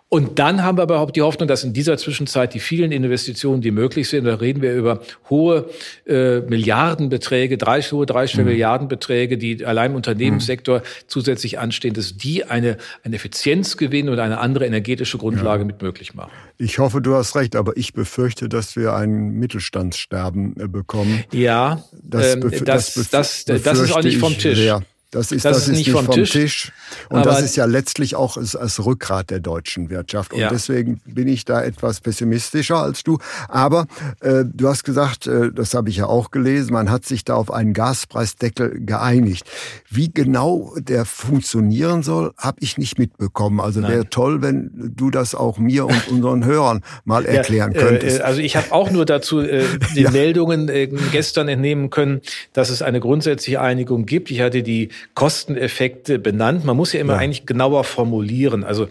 Und 0.10 0.40
dann 0.40 0.64
haben 0.64 0.78
wir 0.78 0.84
aber 0.84 1.02
auch 1.02 1.12
die 1.12 1.22
Hoffnung, 1.22 1.50
dass 1.50 1.66
in 1.66 1.74
dieser 1.74 1.98
Zwischenzeit 1.98 2.54
die 2.54 2.62
vielen 2.62 2.94
Investitionen, 2.94 3.62
die 3.62 3.72
möglich 3.72 4.08
sind, 4.08 4.24
da 4.24 4.36
reden 4.36 4.62
wir 4.62 4.74
über 4.74 5.02
hohe 5.30 5.70
äh, 6.06 6.40
Milliardenbeträge, 6.40 7.58
drei, 7.58 7.82
hohe 7.82 8.06
dreistellige 8.06 8.46
mhm. 8.46 8.54
Milliardenbeträge, 8.54 9.38
die 9.38 9.66
allein 9.66 9.92
im 9.92 9.98
Unternehmenssektor 9.98 10.80
mhm. 10.80 10.84
zusätzlich 11.08 11.60
anstehen, 11.60 11.94
dass 11.94 12.16
die 12.16 12.46
eine, 12.46 12.78
eine 13.04 13.18
Effizienzgewinn 13.18 14.08
und 14.08 14.20
eine 14.20 14.40
andere 14.40 14.66
energetische 14.66 15.18
Grundlage 15.18 15.64
ja. 15.64 15.68
mit 15.68 15.82
möglich 15.82 16.14
machen. 16.14 16.32
Ich 16.58 16.80
hoffe, 16.80 17.02
du 17.02 17.14
hast 17.14 17.36
recht, 17.36 17.58
aber 17.58 17.76
ich 17.76 17.92
befürchte, 17.92 18.48
dass 18.48 18.78
wir 18.78 18.94
ein 18.94 19.32
Mittelstandssterben 19.32 20.56
äh, 20.58 20.68
bekommen. 20.70 21.26
Ja, 21.34 21.84
das, 22.02 22.36
ähm, 22.36 22.50
das, 22.64 22.94
das, 22.94 23.44
das, 23.44 23.64
das 23.64 23.80
ist 23.80 23.92
auch 23.92 24.04
nicht 24.04 24.20
vom 24.20 24.38
Tisch. 24.38 24.58
Sehr. 24.58 24.82
Das 25.12 25.32
ist, 25.32 25.46
das, 25.46 25.60
das 25.60 25.68
ist 25.70 25.78
nicht, 25.78 25.92
vom, 25.92 26.06
vom 26.06 26.16
Tisch. 26.16 26.32
Tisch. 26.32 26.72
Und 27.10 27.26
das 27.26 27.42
ist 27.42 27.56
ja 27.56 27.64
letztlich 27.64 28.16
auch 28.16 28.38
das 28.38 28.86
Rückgrat 28.86 29.30
der 29.30 29.40
deutschen 29.40 29.90
Wirtschaft. 29.90 30.34
Und 30.34 30.40
ja. 30.40 30.50
deswegen 30.50 31.00
bin 31.06 31.30
ich 31.30 31.46
da 31.46 31.64
etwas 31.64 32.02
pessimistischer 32.02 32.78
als 32.78 33.04
du. 33.04 33.18
Aber 33.48 33.88
äh, 34.20 34.44
du 34.46 34.68
hast 34.68 34.84
gesagt, 34.84 35.26
äh, 35.26 35.52
das 35.54 35.74
habe 35.74 35.90
ich 35.90 35.98
ja 35.98 36.08
auch 36.08 36.32
gelesen, 36.32 36.74
man 36.74 36.92
hat 36.92 37.06
sich 37.06 37.24
da 37.24 37.36
auf 37.36 37.52
einen 37.52 37.74
Gaspreisdeckel 37.74 38.86
geeinigt. 38.86 39.46
Wie 39.90 40.12
genau 40.12 40.74
der 40.78 41.06
funktionieren 41.06 42.04
soll, 42.04 42.34
habe 42.38 42.58
ich 42.60 42.78
nicht 42.78 43.00
mitbekommen. 43.00 43.62
Also 43.62 43.82
wäre 43.84 44.10
toll, 44.10 44.42
wenn 44.42 44.92
du 44.94 45.10
das 45.10 45.36
auch 45.36 45.58
mir 45.58 45.86
und 45.86 46.08
unseren 46.12 46.44
Hörern 46.44 46.84
mal 47.06 47.26
erklären 47.26 47.72
ja, 47.72 47.80
äh, 47.80 47.84
könntest. 47.84 48.20
Äh, 48.20 48.24
also 48.24 48.42
ich 48.42 48.58
habe 48.58 48.74
auch 48.74 48.92
nur 48.92 49.06
dazu 49.06 49.40
äh, 49.40 49.64
die 49.96 50.02
ja. 50.02 50.12
Meldungen 50.12 50.68
äh, 50.68 50.88
gestern 51.14 51.48
entnehmen 51.48 51.90
können, 51.92 52.20
dass 52.52 52.70
es 52.70 52.82
eine 52.82 53.00
grundsätzliche 53.00 53.62
Einigung 53.62 54.06
gibt. 54.06 54.32
Ich 54.32 54.42
hatte 54.42 54.64
die 54.64 54.90
Kosteneffekte 55.14 56.20
benannt. 56.20 56.66
Man 56.66 56.78
muss 56.78 56.94
ja 56.94 57.00
immer 57.00 57.14
ja. 57.14 57.20
eigentlich 57.20 57.46
genauer 57.46 57.84
formulieren. 57.84 58.64
Also 58.64 58.88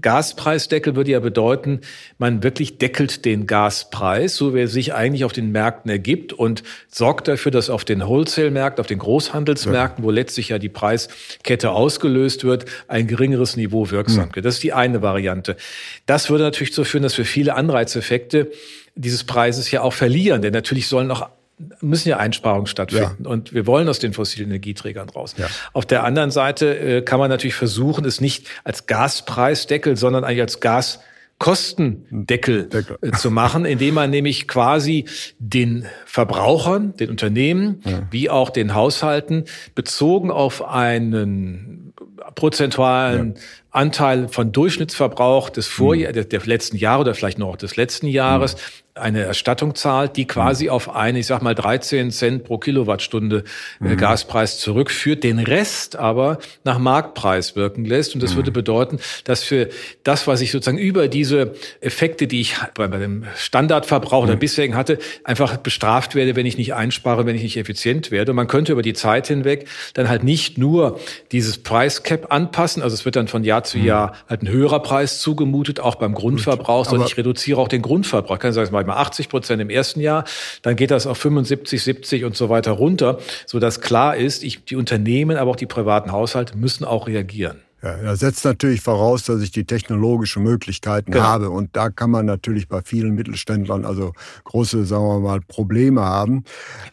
Gaspreisdeckel 0.00 0.96
würde 0.96 1.10
ja 1.10 1.20
bedeuten, 1.20 1.80
man 2.18 2.42
wirklich 2.42 2.78
deckelt 2.78 3.24
den 3.24 3.46
Gaspreis, 3.46 4.36
so 4.36 4.54
wie 4.54 4.60
er 4.60 4.68
sich 4.68 4.94
eigentlich 4.94 5.24
auf 5.24 5.32
den 5.32 5.52
Märkten 5.52 5.90
ergibt 5.90 6.32
und 6.32 6.62
sorgt 6.88 7.28
dafür, 7.28 7.52
dass 7.52 7.70
auf 7.70 7.84
den 7.84 8.00
Wholesale-Märkten, 8.06 8.80
auf 8.80 8.86
den 8.86 8.98
Großhandelsmärkten, 8.98 10.04
ja. 10.04 10.06
wo 10.06 10.10
letztlich 10.10 10.50
ja 10.50 10.58
die 10.58 10.68
Preiskette 10.68 11.70
ausgelöst 11.70 12.44
wird, 12.44 12.66
ein 12.88 13.06
geringeres 13.06 13.56
Niveau 13.56 13.90
wirksam 13.90 14.26
wird. 14.26 14.36
Ja. 14.36 14.42
Das 14.42 14.54
ist 14.54 14.62
die 14.62 14.72
eine 14.72 15.02
Variante. 15.02 15.56
Das 16.06 16.30
würde 16.30 16.44
natürlich 16.44 16.70
dazu 16.70 16.84
führen, 16.84 17.02
dass 17.02 17.18
wir 17.18 17.24
viele 17.24 17.54
Anreizeffekte 17.54 18.50
dieses 18.94 19.24
Preises 19.24 19.70
ja 19.70 19.82
auch 19.82 19.92
verlieren, 19.92 20.42
denn 20.42 20.52
natürlich 20.52 20.86
sollen 20.86 21.10
auch 21.10 21.28
müssen 21.80 22.08
ja 22.08 22.16
Einsparungen 22.18 22.66
stattfinden. 22.66 23.24
Ja. 23.24 23.30
Und 23.30 23.52
wir 23.52 23.66
wollen 23.66 23.88
aus 23.88 23.98
den 23.98 24.12
fossilen 24.12 24.48
Energieträgern 24.48 25.08
raus. 25.08 25.34
Ja. 25.36 25.46
Auf 25.72 25.86
der 25.86 26.04
anderen 26.04 26.30
Seite 26.30 26.78
äh, 26.78 27.02
kann 27.02 27.18
man 27.18 27.30
natürlich 27.30 27.54
versuchen, 27.54 28.04
es 28.04 28.20
nicht 28.20 28.46
als 28.64 28.86
Gaspreisdeckel, 28.86 29.96
sondern 29.96 30.24
eigentlich 30.24 30.42
als 30.42 30.60
Gas 30.60 31.00
Kostendeckel 31.40 32.68
Deckel. 32.68 32.98
Äh, 33.00 33.12
zu 33.12 33.30
machen, 33.30 33.64
indem 33.64 33.94
man 33.94 34.10
nämlich 34.10 34.46
quasi 34.46 35.06
den 35.38 35.86
Verbrauchern, 36.04 36.94
den 36.96 37.08
Unternehmen, 37.08 37.80
ja. 37.86 38.02
wie 38.10 38.28
auch 38.28 38.50
den 38.50 38.74
Haushalten 38.74 39.46
bezogen 39.74 40.30
auf 40.30 40.62
einen 40.62 41.94
prozentualen. 42.34 43.34
Anteil 43.70 44.28
von 44.28 44.52
Durchschnittsverbrauch 44.52 45.50
des 45.50 45.66
Vorjahr, 45.66 46.12
mhm. 46.12 46.28
der, 46.28 46.40
letzten 46.44 46.76
Jahre 46.76 47.02
oder 47.02 47.14
vielleicht 47.14 47.38
noch 47.38 47.56
des 47.56 47.76
letzten 47.76 48.06
Jahres 48.06 48.54
mhm 48.54 48.60
eine 48.94 49.22
Erstattung 49.22 49.74
zahlt, 49.74 50.16
die 50.16 50.26
quasi 50.26 50.64
mhm. 50.64 50.70
auf 50.70 50.94
eine, 50.94 51.20
ich 51.20 51.26
sag 51.26 51.42
mal, 51.42 51.54
13 51.54 52.10
Cent 52.10 52.44
pro 52.44 52.58
Kilowattstunde 52.58 53.44
äh, 53.80 53.84
mhm. 53.84 53.96
Gaspreis 53.96 54.58
zurückführt, 54.58 55.22
den 55.22 55.38
Rest 55.38 55.96
aber 55.96 56.38
nach 56.64 56.78
Marktpreis 56.78 57.56
wirken 57.56 57.84
lässt. 57.84 58.14
Und 58.14 58.22
das 58.22 58.32
mhm. 58.32 58.36
würde 58.36 58.50
bedeuten, 58.50 58.98
dass 59.24 59.44
für 59.44 59.68
das, 60.02 60.26
was 60.26 60.40
ich 60.40 60.50
sozusagen 60.50 60.78
über 60.78 61.08
diese 61.08 61.54
Effekte, 61.80 62.26
die 62.26 62.40
ich 62.40 62.56
bei, 62.74 62.88
bei 62.88 62.98
dem 62.98 63.24
Standardverbrauch 63.36 64.24
oder 64.24 64.34
mhm. 64.34 64.40
bisherigen 64.40 64.76
hatte, 64.76 64.98
einfach 65.24 65.56
bestraft 65.56 66.14
werde, 66.14 66.34
wenn 66.34 66.46
ich 66.46 66.58
nicht 66.58 66.74
einspare, 66.74 67.26
wenn 67.26 67.36
ich 67.36 67.42
nicht 67.42 67.56
effizient 67.56 68.10
werde. 68.10 68.32
Und 68.32 68.36
man 68.36 68.48
könnte 68.48 68.72
über 68.72 68.82
die 68.82 68.94
Zeit 68.94 69.28
hinweg 69.28 69.66
dann 69.94 70.08
halt 70.08 70.24
nicht 70.24 70.58
nur 70.58 70.98
dieses 71.32 71.58
Price 71.58 72.02
Cap 72.02 72.32
anpassen, 72.32 72.82
also 72.82 72.94
es 72.94 73.04
wird 73.04 73.16
dann 73.16 73.28
von 73.28 73.44
Jahr 73.44 73.59
zu 73.64 73.78
mhm. 73.78 73.84
Jahr 73.84 74.12
halt 74.28 74.42
ein 74.42 74.48
höherer 74.48 74.80
Preis 74.80 75.20
zugemutet, 75.20 75.80
auch 75.80 75.96
beim 75.96 76.14
Grundverbrauch, 76.14 76.86
sondern 76.86 77.08
ich 77.08 77.16
reduziere 77.16 77.60
auch 77.60 77.68
den 77.68 77.82
Grundverbrauch. 77.82 78.36
Ich 78.36 78.40
kann 78.40 78.52
sagen, 78.52 78.70
mal 78.72 78.84
80 78.88 79.28
Prozent 79.28 79.60
im 79.60 79.70
ersten 79.70 80.00
Jahr, 80.00 80.24
dann 80.62 80.76
geht 80.76 80.90
das 80.90 81.06
auf 81.06 81.18
75, 81.18 81.82
70 81.82 82.24
und 82.24 82.36
so 82.36 82.48
weiter 82.48 82.72
runter, 82.72 83.18
sodass 83.46 83.80
klar 83.80 84.16
ist, 84.16 84.44
ich, 84.44 84.64
die 84.64 84.76
Unternehmen, 84.76 85.36
aber 85.36 85.50
auch 85.50 85.56
die 85.56 85.66
privaten 85.66 86.12
Haushalte 86.12 86.56
müssen 86.56 86.84
auch 86.84 87.06
reagieren. 87.06 87.60
Ja, 87.82 87.90
er 87.90 88.16
setzt 88.16 88.44
natürlich 88.44 88.82
voraus, 88.82 89.24
dass 89.24 89.40
ich 89.40 89.52
die 89.52 89.64
technologischen 89.64 90.42
Möglichkeiten 90.42 91.12
genau. 91.12 91.24
habe. 91.24 91.50
Und 91.50 91.74
da 91.76 91.88
kann 91.88 92.10
man 92.10 92.26
natürlich 92.26 92.68
bei 92.68 92.82
vielen 92.82 93.14
Mittelständlern 93.14 93.86
also 93.86 94.12
große, 94.44 94.84
sagen 94.84 95.04
wir 95.04 95.20
mal, 95.20 95.40
Probleme 95.40 96.02
haben. 96.02 96.44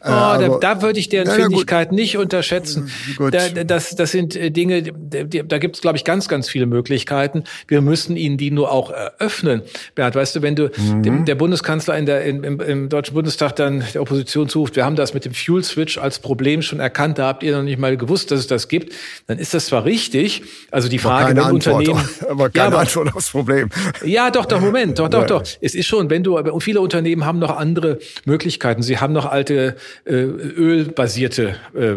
Oh, 0.01 0.07
äh, 0.07 0.09
da, 0.09 0.57
da, 0.61 0.81
würde 0.81 0.99
ich 0.99 1.09
deren 1.09 1.29
Findigkeit 1.29 1.91
nicht 1.91 2.17
unterschätzen. 2.17 2.89
Da, 3.31 3.49
das, 3.49 3.95
das 3.95 4.11
sind 4.11 4.35
äh, 4.35 4.49
Dinge, 4.49 4.81
da 4.83 5.57
gibt 5.57 5.75
es, 5.75 5.81
glaube 5.81 5.97
ich, 5.97 6.05
ganz, 6.05 6.29
ganz 6.29 6.47
viele 6.47 6.67
Möglichkeiten. 6.67 7.43
Wir 7.67 7.81
müssen 7.81 8.15
ihnen 8.15 8.37
die 8.37 8.51
nur 8.51 8.71
auch 8.71 8.89
eröffnen. 8.89 9.63
Bert, 9.95 10.15
weißt 10.15 10.37
du, 10.37 10.41
wenn 10.41 10.55
du 10.55 10.71
mhm. 10.77 11.03
dem, 11.03 11.25
der 11.25 11.35
Bundeskanzler 11.35 11.97
in 11.97 12.05
der, 12.05 12.23
im, 12.23 12.43
im, 12.43 12.59
im 12.61 12.89
Deutschen 12.89 13.13
Bundestag 13.13 13.57
dann 13.57 13.83
der 13.93 14.01
Opposition 14.01 14.47
zuruft, 14.47 14.77
wir 14.77 14.85
haben 14.85 14.95
das 14.95 15.13
mit 15.13 15.25
dem 15.25 15.33
Fuel 15.33 15.63
Switch 15.63 15.97
als 15.97 16.19
Problem 16.19 16.61
schon 16.61 16.79
erkannt, 16.79 17.17
da 17.17 17.27
habt 17.27 17.43
ihr 17.43 17.55
noch 17.55 17.63
nicht 17.63 17.79
mal 17.79 17.97
gewusst, 17.97 18.31
dass 18.31 18.39
es 18.39 18.47
das 18.47 18.69
gibt, 18.69 18.93
dann 19.27 19.37
ist 19.37 19.53
das 19.53 19.65
zwar 19.65 19.83
richtig, 19.83 20.43
also 20.77 20.89
die 20.89 20.99
Frage, 20.99 21.29
wenn 21.31 21.39
Antwort, 21.39 21.53
Unternehmen. 21.53 22.07
Aber 22.29 22.51
keine 22.51 22.65
ja, 22.65 22.67
aber, 22.67 22.79
Antwort 22.81 23.15
aufs 23.15 23.31
Problem. 23.31 23.69
Ja, 24.05 24.29
doch, 24.29 24.45
doch, 24.45 24.61
Moment, 24.61 24.99
doch, 24.99 25.09
doch, 25.09 25.21
ja. 25.21 25.25
doch. 25.25 25.43
Es 25.59 25.73
ist 25.73 25.87
schon, 25.87 26.11
wenn 26.11 26.21
du, 26.21 26.37
und 26.37 26.61
viele 26.61 26.81
Unternehmen 26.81 27.25
haben 27.25 27.39
noch 27.39 27.57
andere 27.57 27.97
Möglichkeiten. 28.25 28.83
Sie 28.83 28.99
haben 28.99 29.11
noch 29.11 29.25
alte 29.25 29.75
äh, 30.05 30.13
ölbasierte 30.13 31.55
äh, 31.75 31.95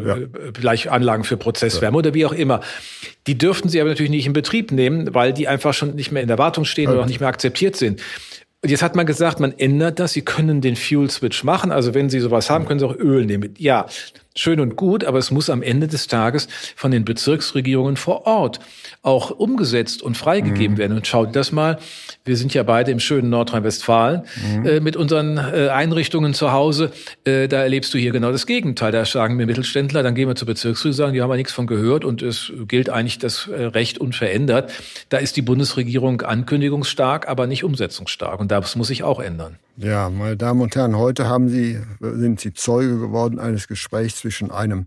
ja. 0.63 0.91
Anlagen 0.91 1.25
für 1.25 1.37
Prozesswärme 1.37 1.99
oder 1.99 2.15
wie 2.15 2.25
auch 2.25 2.33
immer. 2.33 2.63
Die 3.27 3.37
dürften 3.37 3.69
sie 3.69 3.83
aber 3.83 3.91
natürlich 3.91 4.11
nicht 4.11 4.27
in 4.27 4.33
Betrieb 4.33 4.73
nehmen, 4.73 5.15
weil 5.15 5.35
die 5.35 5.47
einfach 5.47 5.75
schon 5.75 5.95
nicht 5.95 6.11
mehr 6.11 6.23
in 6.23 6.29
der 6.29 6.39
Wartung 6.39 6.65
stehen 6.65 6.91
oder 6.91 7.03
auch 7.03 7.07
nicht 7.07 7.21
mehr 7.21 7.29
akzeptiert 7.29 7.77
sind. 7.77 8.01
Und 8.63 8.71
jetzt 8.71 8.83
hat 8.83 8.97
man 8.97 9.05
gesagt, 9.05 9.41
man 9.41 9.53
ändert 9.59 9.99
das. 9.99 10.15
Sie 10.15 10.23
können 10.23 10.63
den 10.63 10.77
Fuel 10.77 11.11
Switch 11.11 11.45
machen. 11.45 11.71
Also 11.71 11.93
wenn 11.93 12.09
Sie 12.09 12.21
sowas 12.21 12.49
haben, 12.49 12.65
können 12.65 12.81
Sie 12.81 12.87
auch 12.87 12.97
Öl 12.97 13.27
nehmen. 13.27 13.55
Ja, 13.59 13.87
schön 14.37 14.61
und 14.61 14.77
gut, 14.77 15.05
aber 15.05 15.19
es 15.19 15.31
muss 15.31 15.51
am 15.51 15.63
Ende 15.63 15.89
des 15.89 16.07
Tages 16.07 16.49
von 16.77 16.91
den 16.91 17.05
Bezirksregierungen 17.05 17.97
vor 17.97 18.27
Ort 18.27 18.61
auch 19.03 19.31
umgesetzt 19.31 20.03
und 20.03 20.17
freigegeben 20.17 20.75
mhm. 20.75 20.79
werden. 20.79 20.97
Und 20.97 21.07
schaut 21.07 21.35
das 21.35 21.53
mal, 21.53 21.79
wir 22.25 22.37
sind 22.37 22.55
ja 22.55 22.63
beide 22.63 22.91
im 22.91 23.01
schönen 23.01 23.31
Nordrhein-Westfalen 23.31 24.23
mhm. 24.57 24.67
äh, 24.67 24.81
mit 24.81 24.97
unseren 24.97 25.37
äh, 25.37 25.69
Einrichtungen 25.69 26.35
zu 26.35 26.53
Hause. 26.53 26.93
Äh, 27.25 27.49
da 27.49 27.63
erlebst 27.63 27.93
du 27.93 27.99
hier 27.99 28.13
genau 28.13 28.31
das 28.31 28.47
Gegenteil. 28.47 28.93
Da 28.93 29.05
sagen 29.05 29.39
wir 29.39 29.47
Mittelständler, 29.47 30.03
dann 30.03 30.15
gehen 30.15 30.29
wir 30.29 30.37
zur 30.37 30.47
Bezirksregierung, 30.47 30.97
sagen, 30.97 31.13
die 31.15 31.23
haben 31.23 31.31
ja 31.31 31.37
nichts 31.37 31.53
von 31.53 31.67
gehört 31.67 32.05
und 32.05 32.23
es 32.23 32.53
gilt 32.69 32.89
eigentlich 32.89 33.19
das 33.19 33.49
äh, 33.49 33.65
Recht 33.65 33.99
unverändert. 33.99 34.71
Da 35.09 35.19
ist 35.19 35.37
die 35.37 35.43
Bundesregierung 35.43 36.23
ankündigungsstark, 36.23 37.29
aber 37.29 37.47
nicht 37.47 37.65
umsetzungsstark. 37.65 38.39
Und 38.39 38.51
das 38.51 38.77
muss 38.77 38.89
sich 38.89 39.03
auch 39.03 39.21
ändern. 39.21 39.59
Ja, 39.83 40.11
meine 40.11 40.37
Damen 40.37 40.61
und 40.61 40.77
Herren, 40.77 40.99
heute 40.99 41.27
haben 41.27 41.49
Sie, 41.49 41.81
sind 42.01 42.39
Sie 42.39 42.53
Zeuge 42.53 42.99
geworden 42.99 43.39
eines 43.39 43.67
Gesprächs 43.67 44.17
zwischen 44.17 44.51
einem 44.51 44.87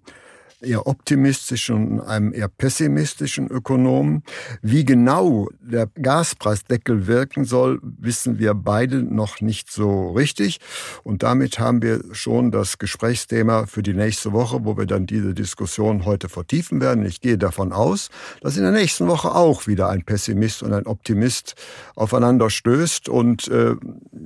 eher 0.63 0.87
optimistischen 0.87 1.99
und 1.99 2.01
einem 2.01 2.33
eher 2.33 2.47
pessimistischen 2.47 3.47
Ökonomen. 3.47 4.23
Wie 4.61 4.85
genau 4.85 5.49
der 5.61 5.87
Gaspreisdeckel 5.87 7.07
wirken 7.07 7.45
soll, 7.45 7.79
wissen 7.81 8.39
wir 8.39 8.53
beide 8.53 9.03
noch 9.03 9.41
nicht 9.41 9.71
so 9.71 10.11
richtig. 10.11 10.59
Und 11.03 11.23
damit 11.23 11.59
haben 11.59 11.81
wir 11.81 12.01
schon 12.11 12.51
das 12.51 12.77
Gesprächsthema 12.77 13.65
für 13.65 13.83
die 13.83 13.93
nächste 13.93 14.31
Woche, 14.31 14.63
wo 14.63 14.77
wir 14.77 14.85
dann 14.85 15.05
diese 15.05 15.33
Diskussion 15.33 16.05
heute 16.05 16.29
vertiefen 16.29 16.81
werden. 16.81 17.05
Ich 17.05 17.21
gehe 17.21 17.37
davon 17.37 17.71
aus, 17.71 18.09
dass 18.41 18.57
in 18.57 18.63
der 18.63 18.71
nächsten 18.71 19.07
Woche 19.07 19.33
auch 19.33 19.67
wieder 19.67 19.89
ein 19.89 20.03
Pessimist 20.03 20.63
und 20.63 20.73
ein 20.73 20.87
Optimist 20.87 21.55
aufeinander 21.95 22.49
stößt. 22.49 23.09
Und 23.09 23.47
äh, 23.47 23.75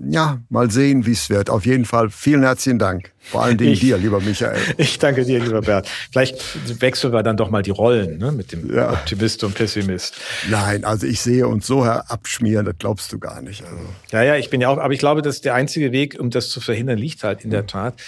ja, 0.08 0.40
mal 0.50 0.72
sehen, 0.72 1.06
wie 1.06 1.12
es 1.12 1.30
wird. 1.30 1.50
Auf 1.50 1.66
jeden 1.66 1.86
Fall 1.86 2.10
vielen 2.10 2.44
herzlichen 2.44 2.80
Dank. 2.80 3.12
Vor 3.30 3.44
allen 3.44 3.58
Dingen 3.58 3.74
ich, 3.74 3.82
dir, 3.82 3.98
lieber 3.98 4.22
Michael. 4.22 4.58
Ich 4.78 5.00
danke 5.00 5.26
dir, 5.26 5.40
lieber 5.40 5.62
Bert. 5.62 5.90
Vielleicht 6.12 6.82
wechseln 6.82 7.12
wir 7.12 7.24
dann 7.24 7.36
doch 7.36 7.50
mal 7.50 7.62
die 7.62 7.72
Rollen 7.72 8.18
ne, 8.20 8.32
mit 8.32 8.52
dem 8.54 8.74
ja. 8.74 8.92
Optimist 8.92 9.44
und 9.44 9.54
Pessimist. 9.54 10.16
Nein, 10.50 10.86
also 10.86 11.06
ich 11.06 11.20
sehe 11.20 11.48
uns 11.48 11.68
so 11.68 11.86
herabschmieren, 11.86 12.66
das 12.66 12.76
glaubst 12.80 13.12
du 13.12 13.20
gar 13.20 13.42
nicht. 13.42 13.64
Also. 13.64 13.76
Ja, 14.12 14.24
ja, 14.24 14.36
ich 14.38 14.50
bin 14.50 14.62
ja 14.62 14.70
auch, 14.70 14.78
aber 14.78 14.94
ich 14.94 15.00
glaube, 15.00 15.22
dass 15.22 15.42
der 15.42 15.56
einzige 15.56 15.92
Weg, 15.92 16.18
um 16.20 16.30
das 16.30 16.50
zu 16.50 16.62
verhindern, 16.62 16.98
liegt 16.98 17.24
halt 17.24 17.44
in 17.44 17.50
der 17.50 17.64
mhm. 17.64 17.68
Tat, 17.68 18.02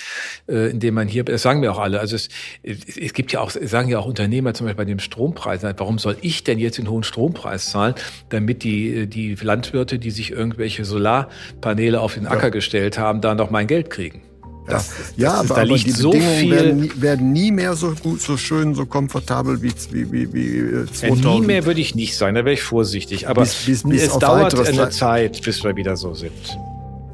äh, 0.47 0.69
indem 0.69 0.93
man 0.93 1.07
hier, 1.07 1.25
das 1.25 1.41
sagen 1.41 1.61
wir 1.61 1.73
auch 1.73 1.79
alle, 1.79 1.99
also 1.99 2.15
es, 2.15 2.29
es 2.63 3.13
gibt 3.13 3.33
ja 3.33 3.41
auch, 3.41 3.51
sagen 3.51 3.89
ja 3.89 3.99
auch 3.99 4.05
Unternehmer 4.05 4.53
zum 4.53 4.67
Beispiel 4.67 4.85
bei 4.85 4.89
dem 4.89 4.99
Strompreis, 4.99 5.63
warum 5.63 5.99
soll 5.99 6.15
ich 6.21 6.45
denn 6.45 6.59
jetzt 6.59 6.77
den 6.77 6.89
hohen 6.89 7.03
Strompreis 7.03 7.69
zahlen, 7.71 7.95
damit 8.29 8.63
die, 8.63 9.07
die 9.07 9.35
Landwirte, 9.35 9.99
die 9.99 10.11
sich 10.11 10.31
irgendwelche 10.31 10.85
Solarpaneele 10.85 11.99
auf 11.99 12.13
den 12.13 12.27
Acker 12.27 12.43
ja. 12.43 12.49
gestellt 12.49 12.97
haben, 12.97 13.19
da 13.19 13.35
noch 13.35 13.49
mein 13.49 13.67
Geld 13.67 13.89
kriegen? 13.89 14.21
Das, 14.69 14.89
ja, 15.17 15.29
das 15.29 15.39
aber, 15.39 15.55
da 15.55 15.61
aber 15.61 15.77
die 15.77 15.91
so 15.91 16.11
Bedingungen 16.11 16.51
werden, 16.51 17.01
werden, 17.01 17.31
nie 17.31 17.51
mehr 17.51 17.75
so 17.75 17.93
gut, 18.01 18.21
so 18.21 18.37
schön, 18.37 18.75
so 18.75 18.85
komfortabel 18.85 19.61
wie, 19.61 19.73
wie, 19.91 20.11
wie, 20.11 20.33
wie 20.33 20.85
2000. 20.91 21.23
Ja, 21.23 21.31
nie 21.31 21.41
mehr 21.41 21.65
würde 21.65 21.81
ich 21.81 21.95
nicht 21.95 22.15
sein, 22.15 22.35
da 22.35 22.45
wäre 22.45 22.53
ich 22.53 22.63
vorsichtig. 22.63 23.27
Aber 23.27 23.41
bis, 23.41 23.65
bis, 23.65 23.83
bis 23.83 24.03
es 24.03 24.17
dauert 24.19 24.57
eine 24.67 24.89
Zeit, 24.89 25.41
bis 25.43 25.63
wir 25.63 25.75
wieder 25.75 25.97
so 25.97 26.13
sind. 26.13 26.31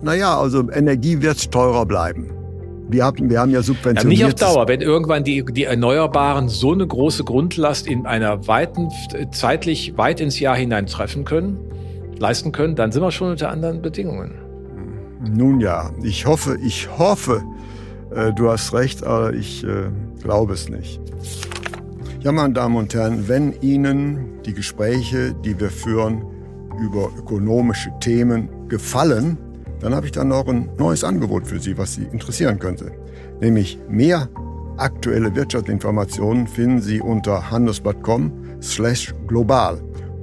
Naja, 0.02 0.38
also 0.38 0.70
Energie 0.72 1.22
wird 1.22 1.52
teurer 1.52 1.86
bleiben. 1.86 2.32
Wir 2.88 3.04
haben, 3.04 3.30
wir 3.30 3.40
haben 3.40 3.52
ja 3.52 3.64
subventioniert. 3.64 4.20
Ja, 4.20 4.28
nicht 4.28 4.44
auf 4.44 4.54
Dauer. 4.54 4.68
Wenn 4.68 4.82
irgendwann 4.82 5.24
die, 5.24 5.44
die 5.44 5.64
Erneuerbaren 5.64 6.50
so 6.50 6.72
eine 6.72 6.86
große 6.86 7.24
Grundlast 7.24 7.88
in 7.88 8.06
einer 8.06 8.48
weiten, 8.48 8.90
zeitlich 9.32 9.98
weit 9.98 10.22
ins 10.22 10.40
Jahr 10.40 10.56
hinein 10.56 10.86
treffen 10.86 11.26
können, 11.26 11.58
leisten 12.20 12.52
können, 12.52 12.76
dann 12.76 12.92
sind 12.92 13.02
wir 13.02 13.12
schon 13.12 13.32
unter 13.32 13.50
anderen 13.50 13.82
Bedingungen. 13.82 14.45
Nun 15.20 15.60
ja, 15.60 15.92
ich 16.04 16.26
hoffe, 16.26 16.58
ich 16.62 16.90
hoffe, 16.98 17.44
äh, 18.14 18.34
du 18.34 18.50
hast 18.50 18.74
recht, 18.74 19.04
aber 19.04 19.34
ich 19.34 19.64
äh, 19.64 19.90
glaube 20.22 20.54
es 20.54 20.70
nicht. 20.70 21.00
Ja, 22.20 22.32
meine 22.32 22.54
Damen 22.54 22.76
und 22.76 22.94
Herren, 22.94 23.28
wenn 23.28 23.54
Ihnen 23.62 24.42
die 24.46 24.54
Gespräche, 24.54 25.34
die 25.34 25.60
wir 25.60 25.70
führen 25.70 26.26
über 26.82 27.10
ökonomische 27.18 27.92
Themen 28.00 28.50
gefallen, 28.68 29.38
dann 29.80 29.94
habe 29.94 30.08
ich 30.08 30.12
dann 30.12 30.30
noch 30.30 30.48
ein 30.48 30.70
neues 30.78 31.04
Angebot 31.04 31.48
für 31.48 31.60
Sie, 31.60 31.78
was 31.78 31.94
Sie 31.94 32.04
interessieren 32.04 32.60
könnte. 32.60 32.92
Nämlich 33.42 33.80
mehr 33.90 34.30
aktuelle 34.78 35.36
Wirtschaftsinformationen 35.36 36.48
finden 36.48 36.82
Sie 36.82 37.00
unter 37.00 37.52
handelsblatt.com 37.52 38.32
slash 38.62 39.14
global 39.28 39.80